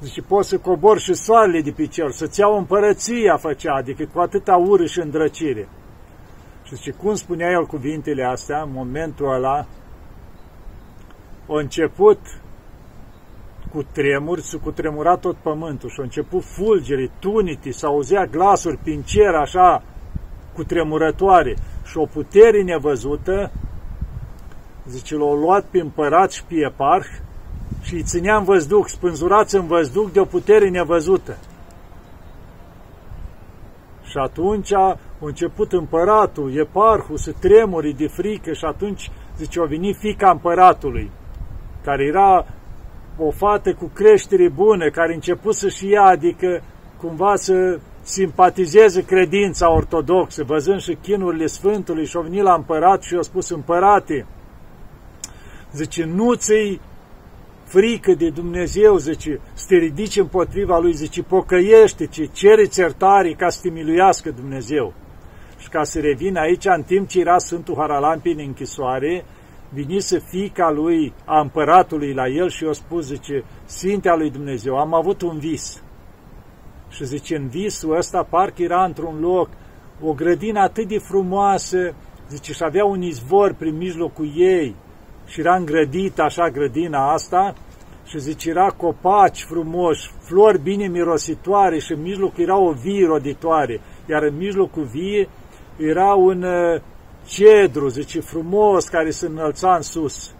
Zice, 0.03 0.23
poți 0.23 0.49
să 0.49 0.59
cobor 0.59 0.99
și 0.99 1.15
soarele 1.15 1.61
de 1.61 1.71
pe 1.71 1.87
cer, 1.87 2.11
să-ți 2.11 2.41
iau 2.41 2.59
împărăția 2.59 3.37
făcea, 3.37 3.75
adică 3.75 4.05
cu 4.13 4.21
atâta 4.21 4.57
ură 4.57 4.85
și 4.85 5.01
îndrăcire. 5.01 5.69
Și 6.65 6.75
zice, 6.75 6.91
cum 6.91 7.15
spunea 7.15 7.51
el 7.51 7.67
cuvintele 7.67 8.25
astea, 8.25 8.63
în 8.63 8.73
momentul 8.73 9.33
ăla, 9.33 9.67
a 11.49 11.59
început 11.59 12.19
cu 13.73 13.83
tremuri, 13.93 14.43
s-a 14.43 14.59
cutremurat 14.63 15.21
tot 15.21 15.37
pământul 15.37 15.89
și 15.89 16.01
a 16.01 16.03
început 16.03 16.45
fulgeri, 16.45 17.11
tuniti, 17.19 17.73
s-auzea 17.73 18.27
glasuri 18.27 18.77
prin 18.77 19.03
cer 19.03 19.35
așa, 19.35 19.83
cu 20.55 20.65
tremurătoare 20.65 21.57
și 21.85 21.99
o 21.99 22.07
putere 22.07 22.63
nevăzută, 22.63 23.53
zice, 24.89 25.17
l-au 25.17 25.35
luat 25.35 25.65
pe 25.65 25.81
împărat 25.81 26.31
și 26.33 26.45
pe 26.45 26.55
eparh 26.55 27.07
și 27.81 27.95
îi 27.95 28.03
ținea 28.03 28.37
în 28.37 28.45
văzduc, 28.45 28.89
spânzurați 28.89 29.57
în 29.57 29.67
văzduc 29.67 30.13
de 30.13 30.21
o 30.21 30.25
putere 30.25 30.69
nevăzută. 30.69 31.37
Și 34.03 34.19
atunci 34.19 34.73
a 34.73 34.99
început 35.21 35.73
împăratul, 35.73 36.57
eparhul, 36.57 37.17
să 37.17 37.33
tremuri 37.41 37.93
de 37.93 38.07
frică 38.07 38.53
și 38.53 38.65
atunci, 38.65 39.11
zice, 39.37 39.61
a 39.61 39.65
venit 39.65 39.97
fica 39.97 40.31
împăratului, 40.31 41.11
care 41.85 42.05
era 42.05 42.47
o 43.19 43.31
fată 43.31 43.75
cu 43.75 43.91
creștere 43.95 44.49
bună, 44.49 44.91
care 44.91 45.11
a 45.11 45.15
început 45.15 45.55
să-și 45.55 45.89
ia, 45.89 46.03
adică 46.03 46.63
cumva 46.97 47.37
să 47.37 47.79
simpatizeze 48.03 49.05
credința 49.05 49.73
ortodoxă, 49.73 50.45
văzând 50.45 50.81
și 50.81 50.99
chinurile 51.03 51.47
Sfântului 51.47 52.07
și 52.07 52.17
a 52.17 52.21
venit 52.21 52.43
la 52.43 52.55
împărat 52.55 53.03
și 53.03 53.15
a 53.15 53.21
spus, 53.21 53.51
împărate, 53.51 54.27
zice, 55.73 56.05
nu 56.05 56.35
ți 56.35 56.81
frică 57.73 58.15
de 58.15 58.29
Dumnezeu, 58.29 58.97
zice, 58.97 59.41
să 59.55 59.65
te 59.69 59.77
ridici 59.77 60.17
împotriva 60.17 60.79
Lui, 60.79 60.93
zice, 60.93 61.23
pocăiește, 61.23 62.07
ce 62.07 62.25
cere 62.33 62.69
iertare 62.77 63.33
ca 63.33 63.49
să 63.49 63.59
te 63.63 63.71
miluiască 63.71 64.31
Dumnezeu. 64.31 64.95
Și 65.59 65.69
ca 65.69 65.83
să 65.85 66.01
revin 66.01 66.37
aici, 66.37 66.65
în 66.65 66.83
timp 66.83 67.09
ce 67.09 67.21
era 67.21 67.39
Sfântul 67.39 67.75
Haralampi 67.77 68.31
în 68.31 68.39
închisoare, 68.39 69.25
vinise 69.73 70.19
fica 70.19 70.71
lui, 70.71 71.13
a 71.25 71.41
împăratului 71.41 72.13
la 72.13 72.27
el 72.27 72.49
și 72.49 72.65
i-a 72.65 72.73
spus, 72.73 73.07
zice, 73.07 73.45
Sfintea 73.65 74.15
lui 74.15 74.31
Dumnezeu, 74.31 74.79
am 74.79 74.95
avut 74.95 75.23
un 75.23 75.39
vis. 75.39 75.83
Și 76.89 77.05
zice, 77.05 77.37
în 77.37 77.49
visul 77.49 77.97
ăsta 77.97 78.27
parcă 78.31 78.63
era 78.63 78.85
într-un 78.85 79.21
loc, 79.21 79.49
o 80.01 80.13
grădină 80.13 80.61
atât 80.61 80.89
de 80.89 80.99
frumoasă, 80.99 81.95
zice, 82.29 82.53
și 82.53 82.63
avea 82.65 82.85
un 82.85 83.03
izvor 83.03 83.55
prin 83.55 83.77
mijlocul 83.77 84.31
ei, 84.37 84.77
și 85.33 85.41
era 85.41 85.57
îngrădită 85.57 86.23
așa 86.23 86.51
grădina 86.51 87.13
asta, 87.13 87.55
și 88.05 88.19
zice, 88.19 88.51
era 88.51 88.67
copaci 88.67 89.43
frumoși, 89.43 90.11
flori 90.21 90.63
bine 90.63 90.87
mirositoare 90.87 91.79
și 91.79 91.93
în 91.93 92.03
mijloc 92.03 92.37
era 92.37 92.57
o 92.57 92.73
vie 92.73 93.07
roditoare, 93.07 93.81
iar 94.07 94.23
în 94.23 94.37
mijlocul 94.37 94.85
vie 94.85 95.29
era 95.77 96.15
un 96.15 96.43
uh, 96.43 96.81
cedru, 97.27 97.89
zice, 97.89 98.21
frumos, 98.21 98.89
care 98.89 99.11
se 99.11 99.27
înălța 99.27 99.75
în 99.75 99.83
sus. 99.83 100.35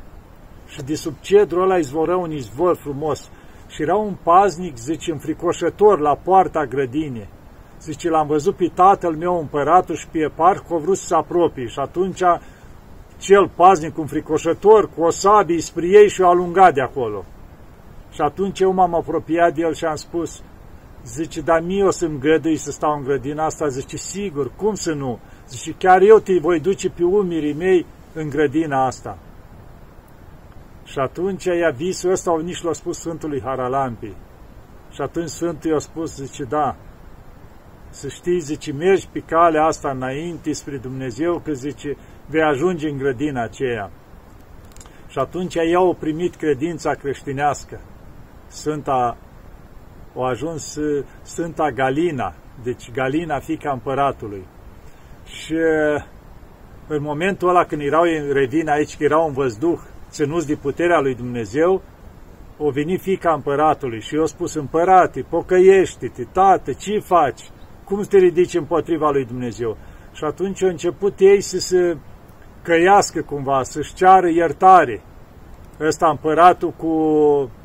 Și 0.67 0.83
de 0.83 0.95
sub 0.95 1.15
cedru 1.21 1.61
ăla 1.61 1.77
izvoră 1.77 2.15
un 2.15 2.33
izvor 2.33 2.77
frumos. 2.77 3.31
Și 3.69 3.83
era 3.83 3.97
un 3.97 4.17
paznic, 4.23 4.77
zice, 4.77 5.13
înfricoșător 5.13 6.01
la 6.01 6.15
poarta 6.15 6.65
grădinii. 6.65 7.29
Zice, 7.81 8.09
l-am 8.09 8.27
văzut 8.27 8.57
pe 8.57 8.71
tatăl 8.75 9.17
meu 9.17 9.39
împăratul 9.39 9.95
și 9.95 10.09
pe 10.09 10.19
eparh, 10.19 10.61
că 10.69 10.75
vrut 10.75 10.97
să 10.97 11.07
se 11.07 11.15
apropie. 11.15 11.67
Și 11.67 11.79
atunci 11.79 12.23
cel 13.23 13.49
paznic 13.49 13.99
înfricoșător, 13.99 14.91
cu 14.95 15.03
o 15.03 15.11
sabie 15.11 15.61
spre 15.61 15.87
ei 15.87 16.09
și 16.09 16.21
o 16.21 16.29
alungat 16.29 16.75
de 16.75 16.81
acolo. 16.81 17.25
Și 18.11 18.21
atunci 18.21 18.61
eu 18.61 18.73
m-am 18.73 18.95
apropiat 18.95 19.55
de 19.55 19.61
el 19.61 19.75
și 19.75 19.85
am 19.85 19.95
spus, 19.95 20.43
zice, 21.05 21.41
dar 21.41 21.61
mie 21.61 21.85
o 21.85 21.91
să-mi 21.91 22.19
gădui 22.19 22.57
să 22.57 22.71
stau 22.71 22.97
în 22.97 23.05
grădina 23.05 23.45
asta? 23.45 23.69
Zice, 23.69 23.97
sigur, 23.97 24.51
cum 24.57 24.75
să 24.75 24.93
nu? 24.93 25.19
Zice, 25.49 25.75
chiar 25.79 26.01
eu 26.01 26.19
te 26.19 26.39
voi 26.39 26.61
duce 26.61 26.91
pe 26.91 27.05
umirii 27.05 27.55
mei 27.55 27.87
în 28.15 28.29
grădina 28.29 28.87
asta. 28.87 29.19
Și 30.85 30.99
atunci 30.99 31.45
ea 31.45 31.71
visul 31.71 32.11
ăsta 32.11 32.41
nici 32.43 32.63
l-a 32.63 32.73
spus 32.73 32.99
Sfântului 32.99 33.43
Haralampi. 33.45 34.13
Și 34.91 35.01
atunci 35.01 35.29
Sfântul 35.29 35.71
i-a 35.71 35.79
spus, 35.79 36.15
zice, 36.15 36.45
da, 36.45 36.77
să 37.91 38.09
știi, 38.09 38.41
zice, 38.41 38.73
mergi 38.73 39.09
pe 39.13 39.21
calea 39.21 39.65
asta 39.65 39.91
înainte 39.91 40.53
spre 40.53 40.77
Dumnezeu, 40.77 41.41
că 41.45 41.53
zice, 41.53 41.97
vei 42.27 42.43
ajunge 42.43 42.89
în 42.89 42.99
grădina 42.99 43.43
aceea. 43.43 43.91
Și 45.09 45.19
atunci 45.19 45.55
ea 45.55 45.79
au 45.79 45.95
primit 45.95 46.35
credința 46.35 46.95
creștinească. 46.95 47.81
Sfânta, 48.47 49.17
au 50.17 50.23
ajuns 50.23 50.79
Sfânta 51.23 51.71
Galina, 51.71 52.35
deci 52.63 52.91
Galina, 52.93 53.39
fica 53.39 53.73
împăratului. 53.73 54.47
Și 55.25 55.55
în 56.89 57.03
momentul 57.03 57.49
ăla 57.49 57.65
când 57.65 57.83
erau, 57.83 58.03
revin 58.33 58.69
aici, 58.69 58.97
că 58.97 59.05
erau 59.05 59.27
în 59.27 59.33
văzduh, 59.33 59.79
ținuți 60.11 60.47
de 60.47 60.55
puterea 60.55 61.01
lui 61.01 61.15
Dumnezeu, 61.15 61.83
o 62.59 62.71
venit 62.71 63.01
fica 63.01 63.33
împăratului 63.33 64.01
și 64.01 64.15
i-a 64.15 64.25
spus, 64.25 64.55
împărate, 64.55 65.27
pocăiește-te, 65.29 66.25
tată, 66.33 66.73
ce 66.73 66.99
faci? 66.99 67.41
cum 67.85 68.03
te 68.03 68.19
ridici 68.19 68.55
împotriva 68.55 69.11
lui 69.11 69.25
Dumnezeu? 69.25 69.77
Și 70.13 70.25
atunci 70.25 70.63
au 70.63 70.69
început 70.69 71.21
ei 71.21 71.41
să 71.41 71.59
se 71.59 71.97
căiască 72.63 73.23
cumva, 73.23 73.63
să-și 73.63 73.95
ceară 73.95 74.29
iertare. 74.29 75.03
Ăsta 75.81 76.09
împăratul 76.09 76.71
cu 76.71 76.95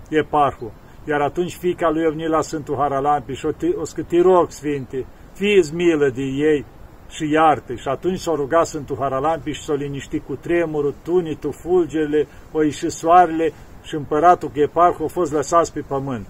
eparhul. 0.09 0.71
Iar 1.07 1.21
atunci 1.21 1.55
fica 1.55 1.89
lui 1.89 2.05
a 2.05 2.09
venit 2.09 2.27
la 2.27 2.41
Sfântul 2.41 2.75
Haralampi 2.75 3.33
și 3.33 3.45
o, 3.45 3.49
o 3.79 3.83
scâti 3.83 4.19
rog, 4.19 4.49
Sfinte, 4.49 5.05
fie 5.33 5.61
milă 5.73 6.09
de 6.09 6.21
ei 6.21 6.65
și 7.09 7.31
iartă. 7.31 7.75
Și 7.75 7.87
atunci 7.87 8.19
s-a 8.19 8.33
rugat 8.35 8.65
Sfântul 8.65 8.97
Haralampi 8.99 9.51
și 9.51 9.63
s-a 9.63 9.73
liniștit 9.73 10.25
cu 10.25 10.35
tremurul, 10.35 10.93
tunitul, 11.03 11.51
fulgerile, 11.51 12.27
o 12.51 12.63
ieșit 12.63 12.91
soarele 12.91 13.53
și 13.83 13.95
împăratul 13.95 14.49
cu 14.49 14.59
eparhul 14.59 15.01
au 15.01 15.07
fost 15.07 15.31
lăsați 15.31 15.73
pe 15.73 15.83
pământ. 15.87 16.27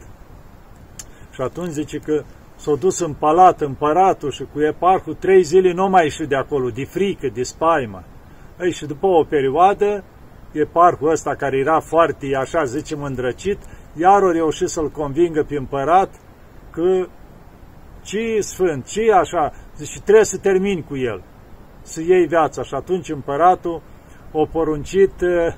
Și 1.34 1.42
atunci 1.42 1.72
zice 1.72 1.98
că 1.98 2.24
s-a 2.56 2.76
dus 2.80 3.00
în 3.00 3.14
palat 3.14 3.62
împăratul 3.62 4.32
și 4.32 4.46
cu 4.54 4.62
eparhul 4.62 5.14
trei 5.14 5.44
zile 5.44 5.74
nu 5.74 5.90
mai 5.90 6.04
ieșit 6.04 6.28
de 6.28 6.36
acolo, 6.36 6.70
de 6.70 6.86
frică, 6.86 7.28
de 7.34 7.44
spaimă. 7.44 8.04
Ei, 8.60 8.72
și 8.72 8.86
după 8.86 9.08
o 9.08 9.24
perioadă, 9.24 10.04
eparhul 10.52 11.12
ăsta 11.12 11.36
care 11.36 11.58
era 11.58 11.80
foarte, 11.80 12.36
așa 12.36 12.64
zicem, 12.64 13.04
îndrăcit, 13.04 13.58
iar 13.94 14.22
o 14.22 14.32
reușit 14.32 14.68
să-l 14.68 14.90
convingă 14.90 15.44
pe 15.44 15.56
împărat 15.56 16.10
că 16.72 17.08
ce 18.02 18.20
e 18.20 18.42
sfânt, 18.42 18.86
ce 18.86 19.02
e 19.02 19.14
așa, 19.14 19.54
zice, 19.76 20.00
trebuie 20.00 20.26
să 20.26 20.38
termini 20.38 20.84
cu 20.84 20.98
el, 20.98 21.24
să 21.82 22.02
iei 22.02 22.28
viața. 22.28 22.64
Și 22.64 22.74
atunci 22.74 23.10
împăratul 23.10 23.82
o 24.32 24.46
poruncit 24.46 25.22
uh, 25.22 25.54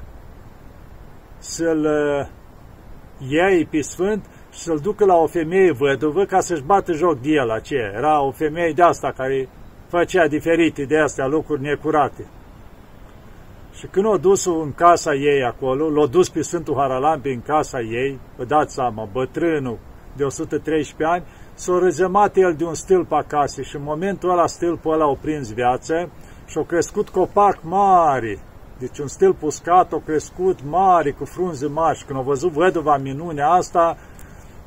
să-l 1.38 1.86
uh, 1.86 2.28
iei 3.30 3.66
pe 3.66 3.82
sfânt 3.82 4.26
și 4.52 4.60
să-l 4.60 4.78
ducă 4.78 5.06
la 5.06 5.16
o 5.16 5.28
femeie 5.28 5.72
văduvă 5.72 6.26
ca 6.26 6.40
să-și 6.40 6.64
bată 6.64 6.92
joc 6.92 7.20
de 7.20 7.30
el 7.30 7.50
aceea. 7.50 7.92
Era 7.96 8.22
o 8.22 8.32
femeie 8.32 8.72
de 8.72 8.82
asta 8.82 9.12
care 9.18 9.50
făcea 9.88 10.28
diferite 10.28 10.84
de 10.84 11.00
astea 11.00 11.28
lucruri 11.28 11.62
necurate. 11.62 12.26
Și 13.80 13.88
când 13.88 14.06
o 14.06 14.18
dus 14.18 14.46
în 14.46 14.74
casa 14.74 15.14
ei 15.14 15.44
acolo, 15.44 15.90
l-a 15.90 16.08
dus 16.08 16.30
pe 16.30 16.42
Sfântul 16.42 16.76
Haralampi 16.76 17.30
în 17.30 17.42
casa 17.42 17.80
ei, 17.80 18.20
vă 18.38 18.46
dați 18.46 18.74
seama, 18.74 19.10
bătrânul 19.12 19.78
de 20.16 20.24
113 20.24 21.16
ani, 21.16 21.24
s-a 21.54 21.78
răzămat 21.80 22.38
el 22.38 22.56
de 22.58 22.64
un 22.64 22.74
stâlp 22.74 23.12
acasă 23.12 23.62
și 23.62 23.76
în 23.76 23.84
momentul 23.84 24.30
ăla 24.30 24.48
stâlpul 24.48 24.94
ăla 24.94 25.06
a 25.06 25.18
prins 25.22 25.54
viață 25.54 26.10
și 26.46 26.58
a 26.58 26.64
crescut 26.64 27.10
copac 27.10 27.58
mare. 27.62 28.40
Deci 28.80 28.98
un 28.98 29.08
stâlp 29.08 29.44
uscat 29.44 29.94
a 29.94 30.02
crescut 30.06 30.60
mare, 30.70 31.12
cu 31.12 31.26
frunze 31.26 31.68
mari 31.68 31.98
și 31.98 32.06
când 32.06 32.20
a 32.20 32.22
văzut 32.22 32.52
văduva 32.52 32.98
minunea 32.98 33.50
asta, 33.50 33.98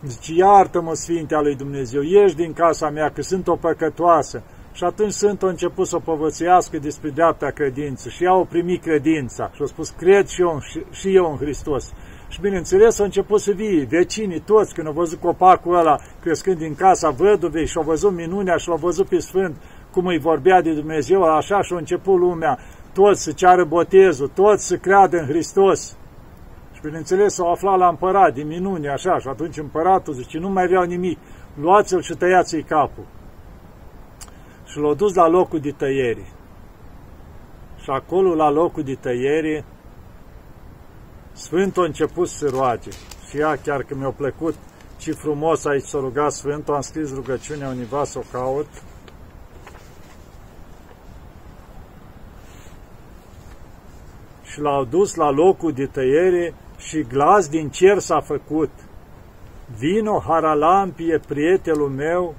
zice, 0.07 0.33
iartă-mă, 0.35 0.95
Sfinte 0.95 1.37
lui 1.43 1.57
Dumnezeu, 1.57 2.03
ieși 2.03 2.35
din 2.35 2.53
casa 2.53 2.91
mea, 2.91 3.11
că 3.11 3.23
sunt 3.23 3.49
o 3.49 3.57
păcătoasă. 3.57 4.43
Și 4.75 4.85
atunci 4.85 5.13
Sfântul 5.13 5.49
a 5.49 5.51
început 5.51 5.87
să 5.87 5.99
povățuiască 5.99 6.79
despre 6.79 7.11
dreapta 7.11 7.51
credință 7.51 8.09
și 8.09 8.25
ea 8.25 8.31
au 8.31 8.45
primit 8.45 8.83
credința 8.83 9.51
și 9.55 9.61
au 9.61 9.67
spus, 9.67 9.91
cred 9.91 10.27
și 10.27 10.41
eu, 10.41 10.59
și, 10.61 10.83
și 10.91 11.15
eu 11.15 11.31
în 11.31 11.37
Hristos. 11.37 11.93
Și 12.29 12.41
bineînțeles 12.41 12.99
au 12.99 13.05
început 13.05 13.41
să 13.41 13.53
vii 13.53 13.85
vecinii 13.85 14.41
toți 14.41 14.75
când 14.75 14.87
au 14.87 14.93
văzut 14.93 15.21
copacul 15.21 15.77
ăla 15.77 15.97
crescând 16.21 16.59
din 16.59 16.75
casa 16.75 17.11
văduvei 17.11 17.67
și 17.67 17.77
au 17.77 17.83
văzut 17.83 18.13
minunea 18.13 18.57
și 18.57 18.71
au 18.71 18.77
văzut 18.77 19.09
pe 19.09 19.19
Sfânt 19.19 19.57
cum 19.91 20.07
îi 20.07 20.19
vorbea 20.19 20.63
de 20.63 20.73
Dumnezeu, 20.73 21.23
așa 21.23 21.63
și 21.63 21.73
a 21.73 21.77
început 21.77 22.19
lumea, 22.19 22.59
toți 22.93 23.23
să 23.23 23.33
ceară 23.33 23.65
botezul, 23.65 24.29
toți 24.29 24.67
să 24.67 24.77
creadă 24.77 25.19
în 25.19 25.27
Hristos. 25.27 25.97
Și 26.73 26.81
bineînțeles 26.83 27.39
au 27.39 27.51
aflat 27.51 27.79
la 27.79 27.89
împărat 27.89 28.35
din 28.35 28.47
minune, 28.47 28.89
așa, 28.89 29.19
și 29.19 29.29
atunci 29.29 29.59
împăratul 29.59 30.15
zice, 30.15 30.39
nu 30.39 30.49
mai 30.49 30.67
vreau 30.67 30.83
nimic, 30.83 31.19
luați-l 31.61 32.01
și 32.01 32.15
tăiați-i 32.15 32.63
capul 32.63 33.05
și 34.73 34.79
l-a 34.79 34.95
dus 34.95 35.15
la 35.15 35.29
locul 35.29 35.61
de 35.61 35.71
tăiere. 35.71 36.33
Și 37.83 37.91
acolo, 37.91 38.35
la 38.35 38.51
locul 38.51 38.83
de 38.83 38.95
tăiere, 38.95 39.65
Sfântul 41.33 41.83
a 41.83 41.87
început 41.87 42.29
să 42.29 42.49
roage. 42.49 42.91
Și 43.29 43.39
ea, 43.39 43.57
chiar 43.57 43.83
că 43.83 43.95
mi-a 43.95 44.11
plăcut 44.11 44.55
ce 44.99 45.13
frumos 45.13 45.65
aici 45.65 45.85
s-a 45.85 45.99
rugat 45.99 46.33
Sfântul, 46.33 46.75
am 46.75 46.81
scris 46.81 47.15
rugăciunea 47.15 47.69
univa 47.69 48.05
să 48.05 48.19
o 48.19 48.23
caut. 48.33 48.69
Și 54.43 54.61
l-au 54.61 54.85
dus 54.85 55.15
la 55.15 55.31
locul 55.31 55.73
de 55.73 55.87
tăiere 55.87 56.55
și 56.79 57.03
glas 57.03 57.49
din 57.49 57.69
cer 57.69 57.99
s-a 57.99 58.21
făcut. 58.21 58.71
Vino, 59.79 60.23
Haralampie, 60.27 61.19
prietenul 61.19 61.89
meu, 61.89 62.35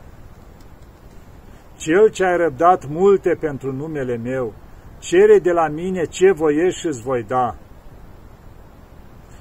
cel 1.84 2.10
ce 2.10 2.24
ai 2.24 2.38
răbdat 2.38 2.88
multe 2.90 3.38
pentru 3.40 3.72
numele 3.72 4.18
meu, 4.18 4.54
cere 5.00 5.40
de 5.40 5.52
la 5.52 5.68
mine 5.68 6.04
ce 6.06 6.32
voiești 6.32 6.80
și 6.80 6.88
îți 6.88 7.02
voi 7.02 7.24
da. 7.24 7.56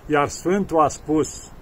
Iar 0.07 0.28
Sfântul 0.28 0.81
a 0.81 0.88
spus, 0.88 1.52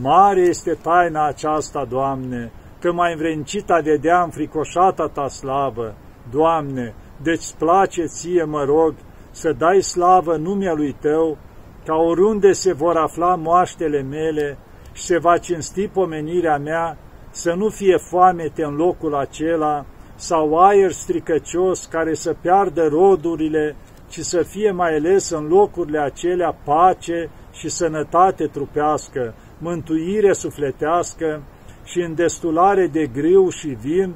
Mare 0.00 0.40
este 0.40 0.78
taina 0.82 1.26
aceasta, 1.26 1.84
Doamne, 1.84 2.52
că 2.80 2.92
mai 2.92 3.12
învrencit 3.12 3.70
a 3.70 3.80
vedea 3.80 4.22
înfricoșata 4.22 5.08
ta 5.08 5.28
slavă. 5.28 5.94
Doamne, 6.30 6.94
deci 7.22 7.52
place 7.58 8.04
ție, 8.04 8.44
mă 8.44 8.64
rog, 8.64 8.94
să 9.30 9.52
dai 9.52 9.80
slavă 9.80 10.36
numelui 10.36 10.96
Tău, 11.00 11.38
ca 11.84 11.94
oriunde 11.94 12.52
se 12.52 12.72
vor 12.72 12.96
afla 12.96 13.34
moaștele 13.34 14.02
mele 14.02 14.58
și 14.92 15.02
se 15.02 15.18
va 15.18 15.38
cinsti 15.38 15.88
pomenirea 15.88 16.58
mea, 16.58 16.98
să 17.30 17.54
nu 17.54 17.68
fie 17.68 17.96
foamete 17.96 18.64
în 18.64 18.74
locul 18.74 19.14
acela, 19.14 19.86
sau 20.20 20.58
aer 20.58 20.92
stricăcios 20.92 21.86
care 21.86 22.14
să 22.14 22.36
piardă 22.40 22.86
rodurile, 22.86 23.76
ci 24.08 24.18
să 24.18 24.42
fie 24.42 24.70
mai 24.70 24.96
ales 24.96 25.30
în 25.30 25.46
locurile 25.46 25.98
acelea 25.98 26.56
pace 26.64 27.30
și 27.52 27.68
sănătate 27.68 28.46
trupească, 28.46 29.34
mântuire 29.58 30.32
sufletească 30.32 31.42
și 31.84 32.00
îndestulare 32.00 32.86
de 32.86 33.06
griu 33.06 33.48
și 33.48 33.68
vin, 33.68 34.14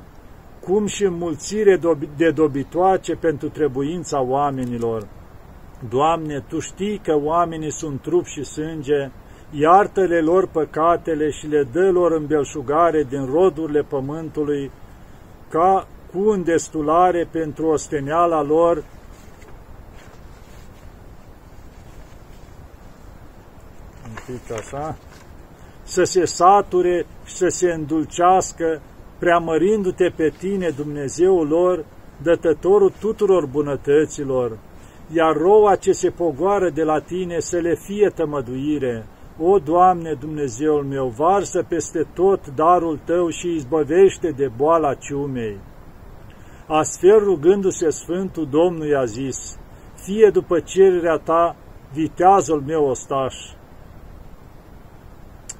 cum 0.64 0.87
și 0.87 1.05
înmulțire 1.05 1.81
de 2.17 2.31
dobitoace 2.31 3.14
pentru 3.14 3.49
trebuința 3.49 4.23
oamenilor. 4.23 5.07
Doamne, 5.88 6.45
Tu 6.49 6.59
știi 6.59 6.99
că 6.99 7.19
oamenii 7.23 7.73
sunt 7.73 8.01
trup 8.01 8.25
și 8.25 8.45
sânge, 8.45 9.11
iartă-le 9.51 10.21
lor 10.21 10.49
păcatele 10.49 11.31
și 11.31 11.47
le 11.47 11.69
dă 11.73 11.90
lor 11.90 12.12
îmbelșugare 12.12 13.03
din 13.03 13.25
rodurile 13.25 13.83
pământului, 13.83 14.71
ca 15.49 15.87
cu 16.14 16.29
îndestulare 16.29 17.29
pentru 17.31 17.66
osteneala 17.66 18.42
lor, 18.42 18.85
un 24.09 24.14
pic 24.27 24.57
așa, 24.59 24.96
să 25.83 26.05
se 26.05 26.24
sature 26.24 27.07
și 27.24 27.35
să 27.35 27.48
se 27.48 27.72
îndulcească, 27.72 28.81
preamărindu-te 29.18 30.12
pe 30.16 30.33
tine, 30.38 30.68
Dumnezeul 30.68 31.48
lor, 31.48 31.85
dătătorul 32.22 32.92
tuturor 33.00 33.46
bunătăților, 33.46 34.59
iar 35.12 35.37
roa 35.37 35.77
ce 35.77 35.92
se 35.92 36.11
pogoară 36.11 36.70
de 36.70 36.83
la 36.83 37.00
tine 37.00 37.38
să 37.38 37.57
le 37.57 37.74
fie 37.74 38.09
tămăduire. 38.14 39.07
O, 39.38 39.59
Doamne, 39.59 40.16
Dumnezeul 40.20 40.85
meu, 40.85 41.07
varsă 41.16 41.64
peste 41.68 42.07
tot 42.14 42.46
darul 42.55 43.00
Tău 43.05 43.29
și 43.29 43.55
izbăvește 43.55 44.31
de 44.31 44.50
boala 44.57 44.94
ciumei. 44.94 45.59
Astfel, 46.66 47.18
rugându-se 47.18 47.90
Sfântul 47.90 48.48
Domnul 48.50 48.87
i-a 48.87 49.05
zis, 49.05 49.59
fie 49.94 50.31
după 50.31 50.61
cererea 50.61 51.16
ta, 51.16 51.57
viteazul 51.92 52.62
meu 52.66 52.85
ostaș. 52.85 53.35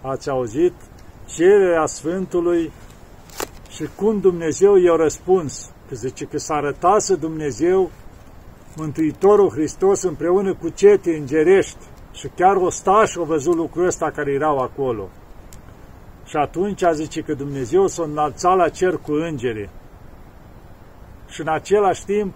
Ați 0.03 0.31
auzit 0.31 0.73
cererea 1.27 1.87
Sfântului 1.87 2.73
și 3.71 3.89
cum 3.97 4.21
Dumnezeu 4.21 4.77
i-a 4.77 4.97
răspuns, 4.97 5.71
că 5.89 5.95
zice 5.95 6.25
că 6.25 6.39
s-a 6.39 6.55
arătase 6.55 7.15
Dumnezeu, 7.15 7.91
Mântuitorul 8.77 9.51
Hristos 9.51 10.03
împreună 10.03 10.55
cu 10.55 10.69
cete 10.69 11.17
îngerești 11.17 11.85
și 12.13 12.29
chiar 12.37 12.57
ostași 12.57 13.19
au 13.19 13.25
văzut 13.25 13.55
lucrul 13.55 13.87
ăsta 13.87 14.11
care 14.11 14.33
erau 14.33 14.59
acolo. 14.59 15.09
Și 16.25 16.37
atunci 16.37 16.83
a 16.83 16.93
zice 16.93 17.21
că 17.21 17.35
Dumnezeu 17.35 17.87
s-a 17.87 18.03
înalțat 18.03 18.57
la 18.57 18.69
cer 18.69 18.97
cu 18.97 19.13
îngerii 19.13 19.69
și 21.35 21.41
în 21.41 21.49
același 21.49 22.05
timp 22.05 22.35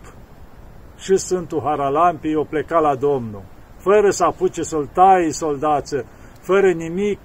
și 0.97 1.17
Sfântul 1.17 1.61
Haralampi 1.61 2.35
o 2.35 2.45
pleca 2.45 2.79
la 2.79 2.95
Domnul, 2.95 3.43
fără 3.77 4.11
să 4.11 4.25
apuce 4.25 4.63
să-l 4.63 4.89
taie 4.93 5.31
soldață, 5.31 6.05
fără 6.41 6.73
nimic, 6.73 7.21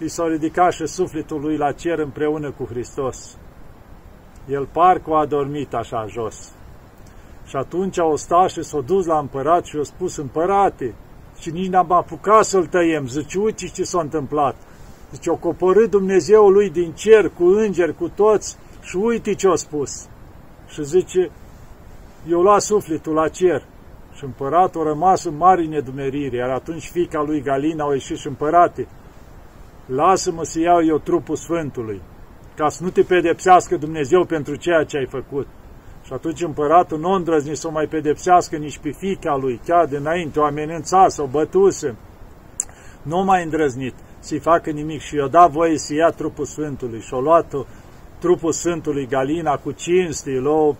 îi 0.00 0.08
s-a 0.08 0.26
ridicat 0.26 0.72
și 0.72 0.86
sufletul 0.86 1.40
lui 1.40 1.56
la 1.56 1.72
cer 1.72 1.98
împreună 1.98 2.50
cu 2.50 2.64
Hristos. 2.64 3.38
El 4.48 4.68
parcă 4.72 5.14
a 5.14 5.26
dormit 5.26 5.74
așa 5.74 6.06
jos. 6.08 6.52
Și 7.46 7.56
atunci 7.56 7.98
au 7.98 8.16
stat 8.16 8.50
și 8.50 8.62
s-au 8.62 8.82
dus 8.82 9.06
la 9.06 9.18
împărat 9.18 9.64
și 9.64 9.76
au 9.76 9.82
spus, 9.82 10.16
împărate, 10.16 10.94
și 11.38 11.50
nici 11.50 11.70
n-am 11.70 11.92
apucat 11.92 12.44
să-l 12.44 12.66
tăiem. 12.66 13.06
Zice, 13.06 13.38
uite 13.38 13.66
ce 13.66 13.84
s-a 13.84 14.00
întâmplat. 14.00 14.56
Zice, 15.12 15.30
o 15.30 15.36
coporât 15.36 15.90
Dumnezeul 15.90 16.52
lui 16.52 16.70
din 16.70 16.92
cer 16.92 17.28
cu 17.28 17.44
îngeri, 17.44 17.96
cu 17.96 18.08
toți, 18.08 18.56
Și 18.82 18.96
uite 18.96 19.34
ce 19.34 19.48
a 19.48 19.54
spus. 19.54 20.08
Și 20.68 20.84
zice, 20.84 21.30
eu 22.28 22.42
la 22.42 22.58
sufletul 22.58 23.14
la 23.14 23.28
cer. 23.28 23.62
Și 24.14 24.24
împăratul 24.24 24.80
a 24.80 24.84
rămas 24.84 25.24
în 25.24 25.36
mare 25.36 25.64
nedumerire, 25.64 26.36
iar 26.36 26.50
atunci 26.50 26.90
fica 26.90 27.22
lui 27.22 27.42
Galina 27.42 27.84
au 27.84 27.92
ieșit 27.92 28.16
și 28.16 28.26
împărate. 28.26 28.88
Lasă-mă 29.86 30.44
să 30.44 30.60
iau 30.60 30.84
eu 30.84 30.98
trupul 30.98 31.36
Sfântului, 31.36 32.00
ca 32.56 32.68
să 32.68 32.84
nu 32.84 32.90
te 32.90 33.02
pedepsească 33.02 33.76
Dumnezeu 33.76 34.24
pentru 34.24 34.56
ceea 34.56 34.84
ce 34.84 34.96
ai 34.96 35.06
făcut. 35.06 35.46
Și 36.04 36.12
atunci 36.12 36.42
împăratul 36.42 36.98
nu 36.98 37.10
îndrăzni 37.10 37.56
să 37.56 37.66
o 37.66 37.70
mai 37.70 37.86
pedepsească 37.86 38.56
nici 38.56 38.78
pe 38.78 38.90
fica 38.90 39.36
lui, 39.36 39.60
chiar 39.64 39.86
de 39.86 39.96
înainte, 39.96 40.38
o 40.38 40.44
amenința, 40.44 41.08
să 41.08 41.22
o 41.22 41.26
bătuse. 41.26 41.94
Nu 43.02 43.24
mai 43.24 43.42
îndrăznit 43.42 43.94
să-i 44.18 44.38
facă 44.38 44.70
nimic 44.70 45.00
și 45.00 45.16
i-a 45.16 45.26
dat 45.26 45.50
voie 45.50 45.78
să 45.78 45.94
ia 45.94 46.08
trupul 46.08 46.44
Sfântului 46.44 47.00
și-a 47.00 47.18
luat 47.18 47.54
trupul 48.18 48.52
Sfântului 48.52 49.06
Galina 49.06 49.56
cu 49.56 49.70
cinste, 49.72 50.30
l-a, 50.30 50.76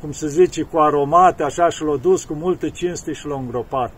cum 0.00 0.12
se 0.12 0.28
zice, 0.28 0.62
cu 0.62 0.78
aromate, 0.78 1.42
așa 1.42 1.68
și 1.68 1.82
l-a 1.82 1.96
dus 1.96 2.24
cu 2.24 2.34
multă 2.34 2.68
cinste 2.68 3.12
și 3.12 3.26
l-a 3.26 3.36
îngropat. 3.36 3.92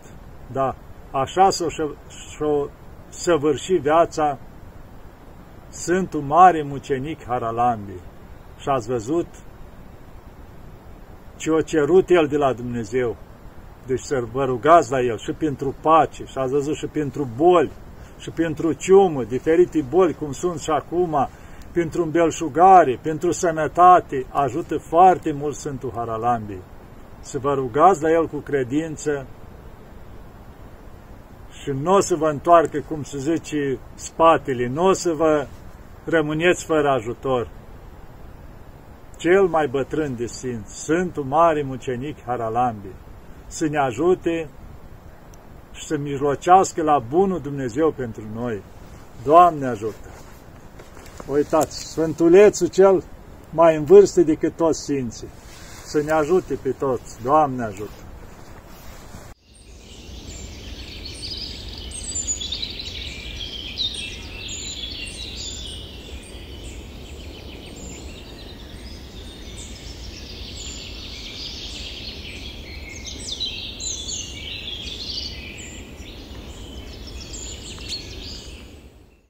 Da, 0.51 0.75
așa 1.11 1.49
s-a 1.49 1.67
săvârșit 3.09 3.81
viața 3.81 4.37
Sfântul 5.69 6.21
Mare 6.21 6.63
Mucenic 6.63 7.25
Haralambi. 7.25 7.93
Și 8.57 8.69
ați 8.69 8.87
văzut 8.87 9.27
ce 11.37 11.51
a 11.57 11.61
cerut 11.61 12.09
el 12.09 12.27
de 12.27 12.37
la 12.37 12.53
Dumnezeu. 12.53 13.15
Deci 13.85 13.99
să 13.99 14.23
vă 14.31 14.45
rugați 14.45 14.91
la 14.91 15.01
el 15.01 15.17
și 15.17 15.31
pentru 15.31 15.75
pace, 15.81 16.23
și 16.25 16.37
ați 16.37 16.51
văzut 16.51 16.75
și 16.75 16.85
pentru 16.85 17.27
boli, 17.37 17.71
și 18.17 18.29
pentru 18.29 18.73
ciumă, 18.73 19.23
diferite 19.23 19.85
boli 19.89 20.13
cum 20.13 20.31
sunt 20.31 20.59
și 20.59 20.69
acum, 20.69 21.27
pentru 21.75 22.03
îmbelșugare, 22.03 22.99
pentru 23.01 23.31
sănătate, 23.31 24.25
ajută 24.29 24.77
foarte 24.77 25.31
mult 25.31 25.55
Sfântul 25.55 25.91
Haralambi. 25.95 26.57
Să 27.19 27.37
vă 27.39 27.53
rugați 27.53 28.01
la 28.01 28.11
el 28.11 28.27
cu 28.27 28.37
credință 28.37 29.25
și 31.61 31.69
nu 31.69 31.93
o 31.93 31.99
să 31.99 32.15
vă 32.15 32.29
întoarcă, 32.29 32.83
cum 32.87 33.03
se 33.03 33.17
zice, 33.17 33.79
spatele, 33.95 34.67
nu 34.67 34.85
o 34.85 34.93
să 34.93 35.11
vă 35.11 35.47
rămâneți 36.05 36.65
fără 36.65 36.89
ajutor. 36.89 37.49
Cel 39.17 39.43
mai 39.43 39.67
bătrân 39.67 40.15
de 40.15 40.25
Sfinț, 40.25 40.69
Sfântul 40.69 41.23
Mare 41.23 41.63
Mucenic 41.63 42.23
Haralambi, 42.25 42.87
să 43.47 43.67
ne 43.67 43.77
ajute 43.77 44.49
și 45.73 45.85
să 45.85 45.97
mijlocească 45.97 46.83
la 46.83 46.99
bunul 46.99 47.39
Dumnezeu 47.39 47.91
pentru 47.91 48.23
noi. 48.33 48.61
Doamne 49.23 49.65
ajută! 49.65 50.24
Uitați, 51.27 51.83
Sfântulețul 51.83 52.67
cel 52.67 53.03
mai 53.49 53.75
în 53.75 53.83
vârstă 53.83 54.21
decât 54.21 54.55
toți 54.55 54.81
Sfinții, 54.81 55.27
să 55.85 56.01
ne 56.01 56.11
ajute 56.11 56.59
pe 56.61 56.69
toți. 56.69 57.23
Doamne 57.23 57.63
ajută! 57.63 58.04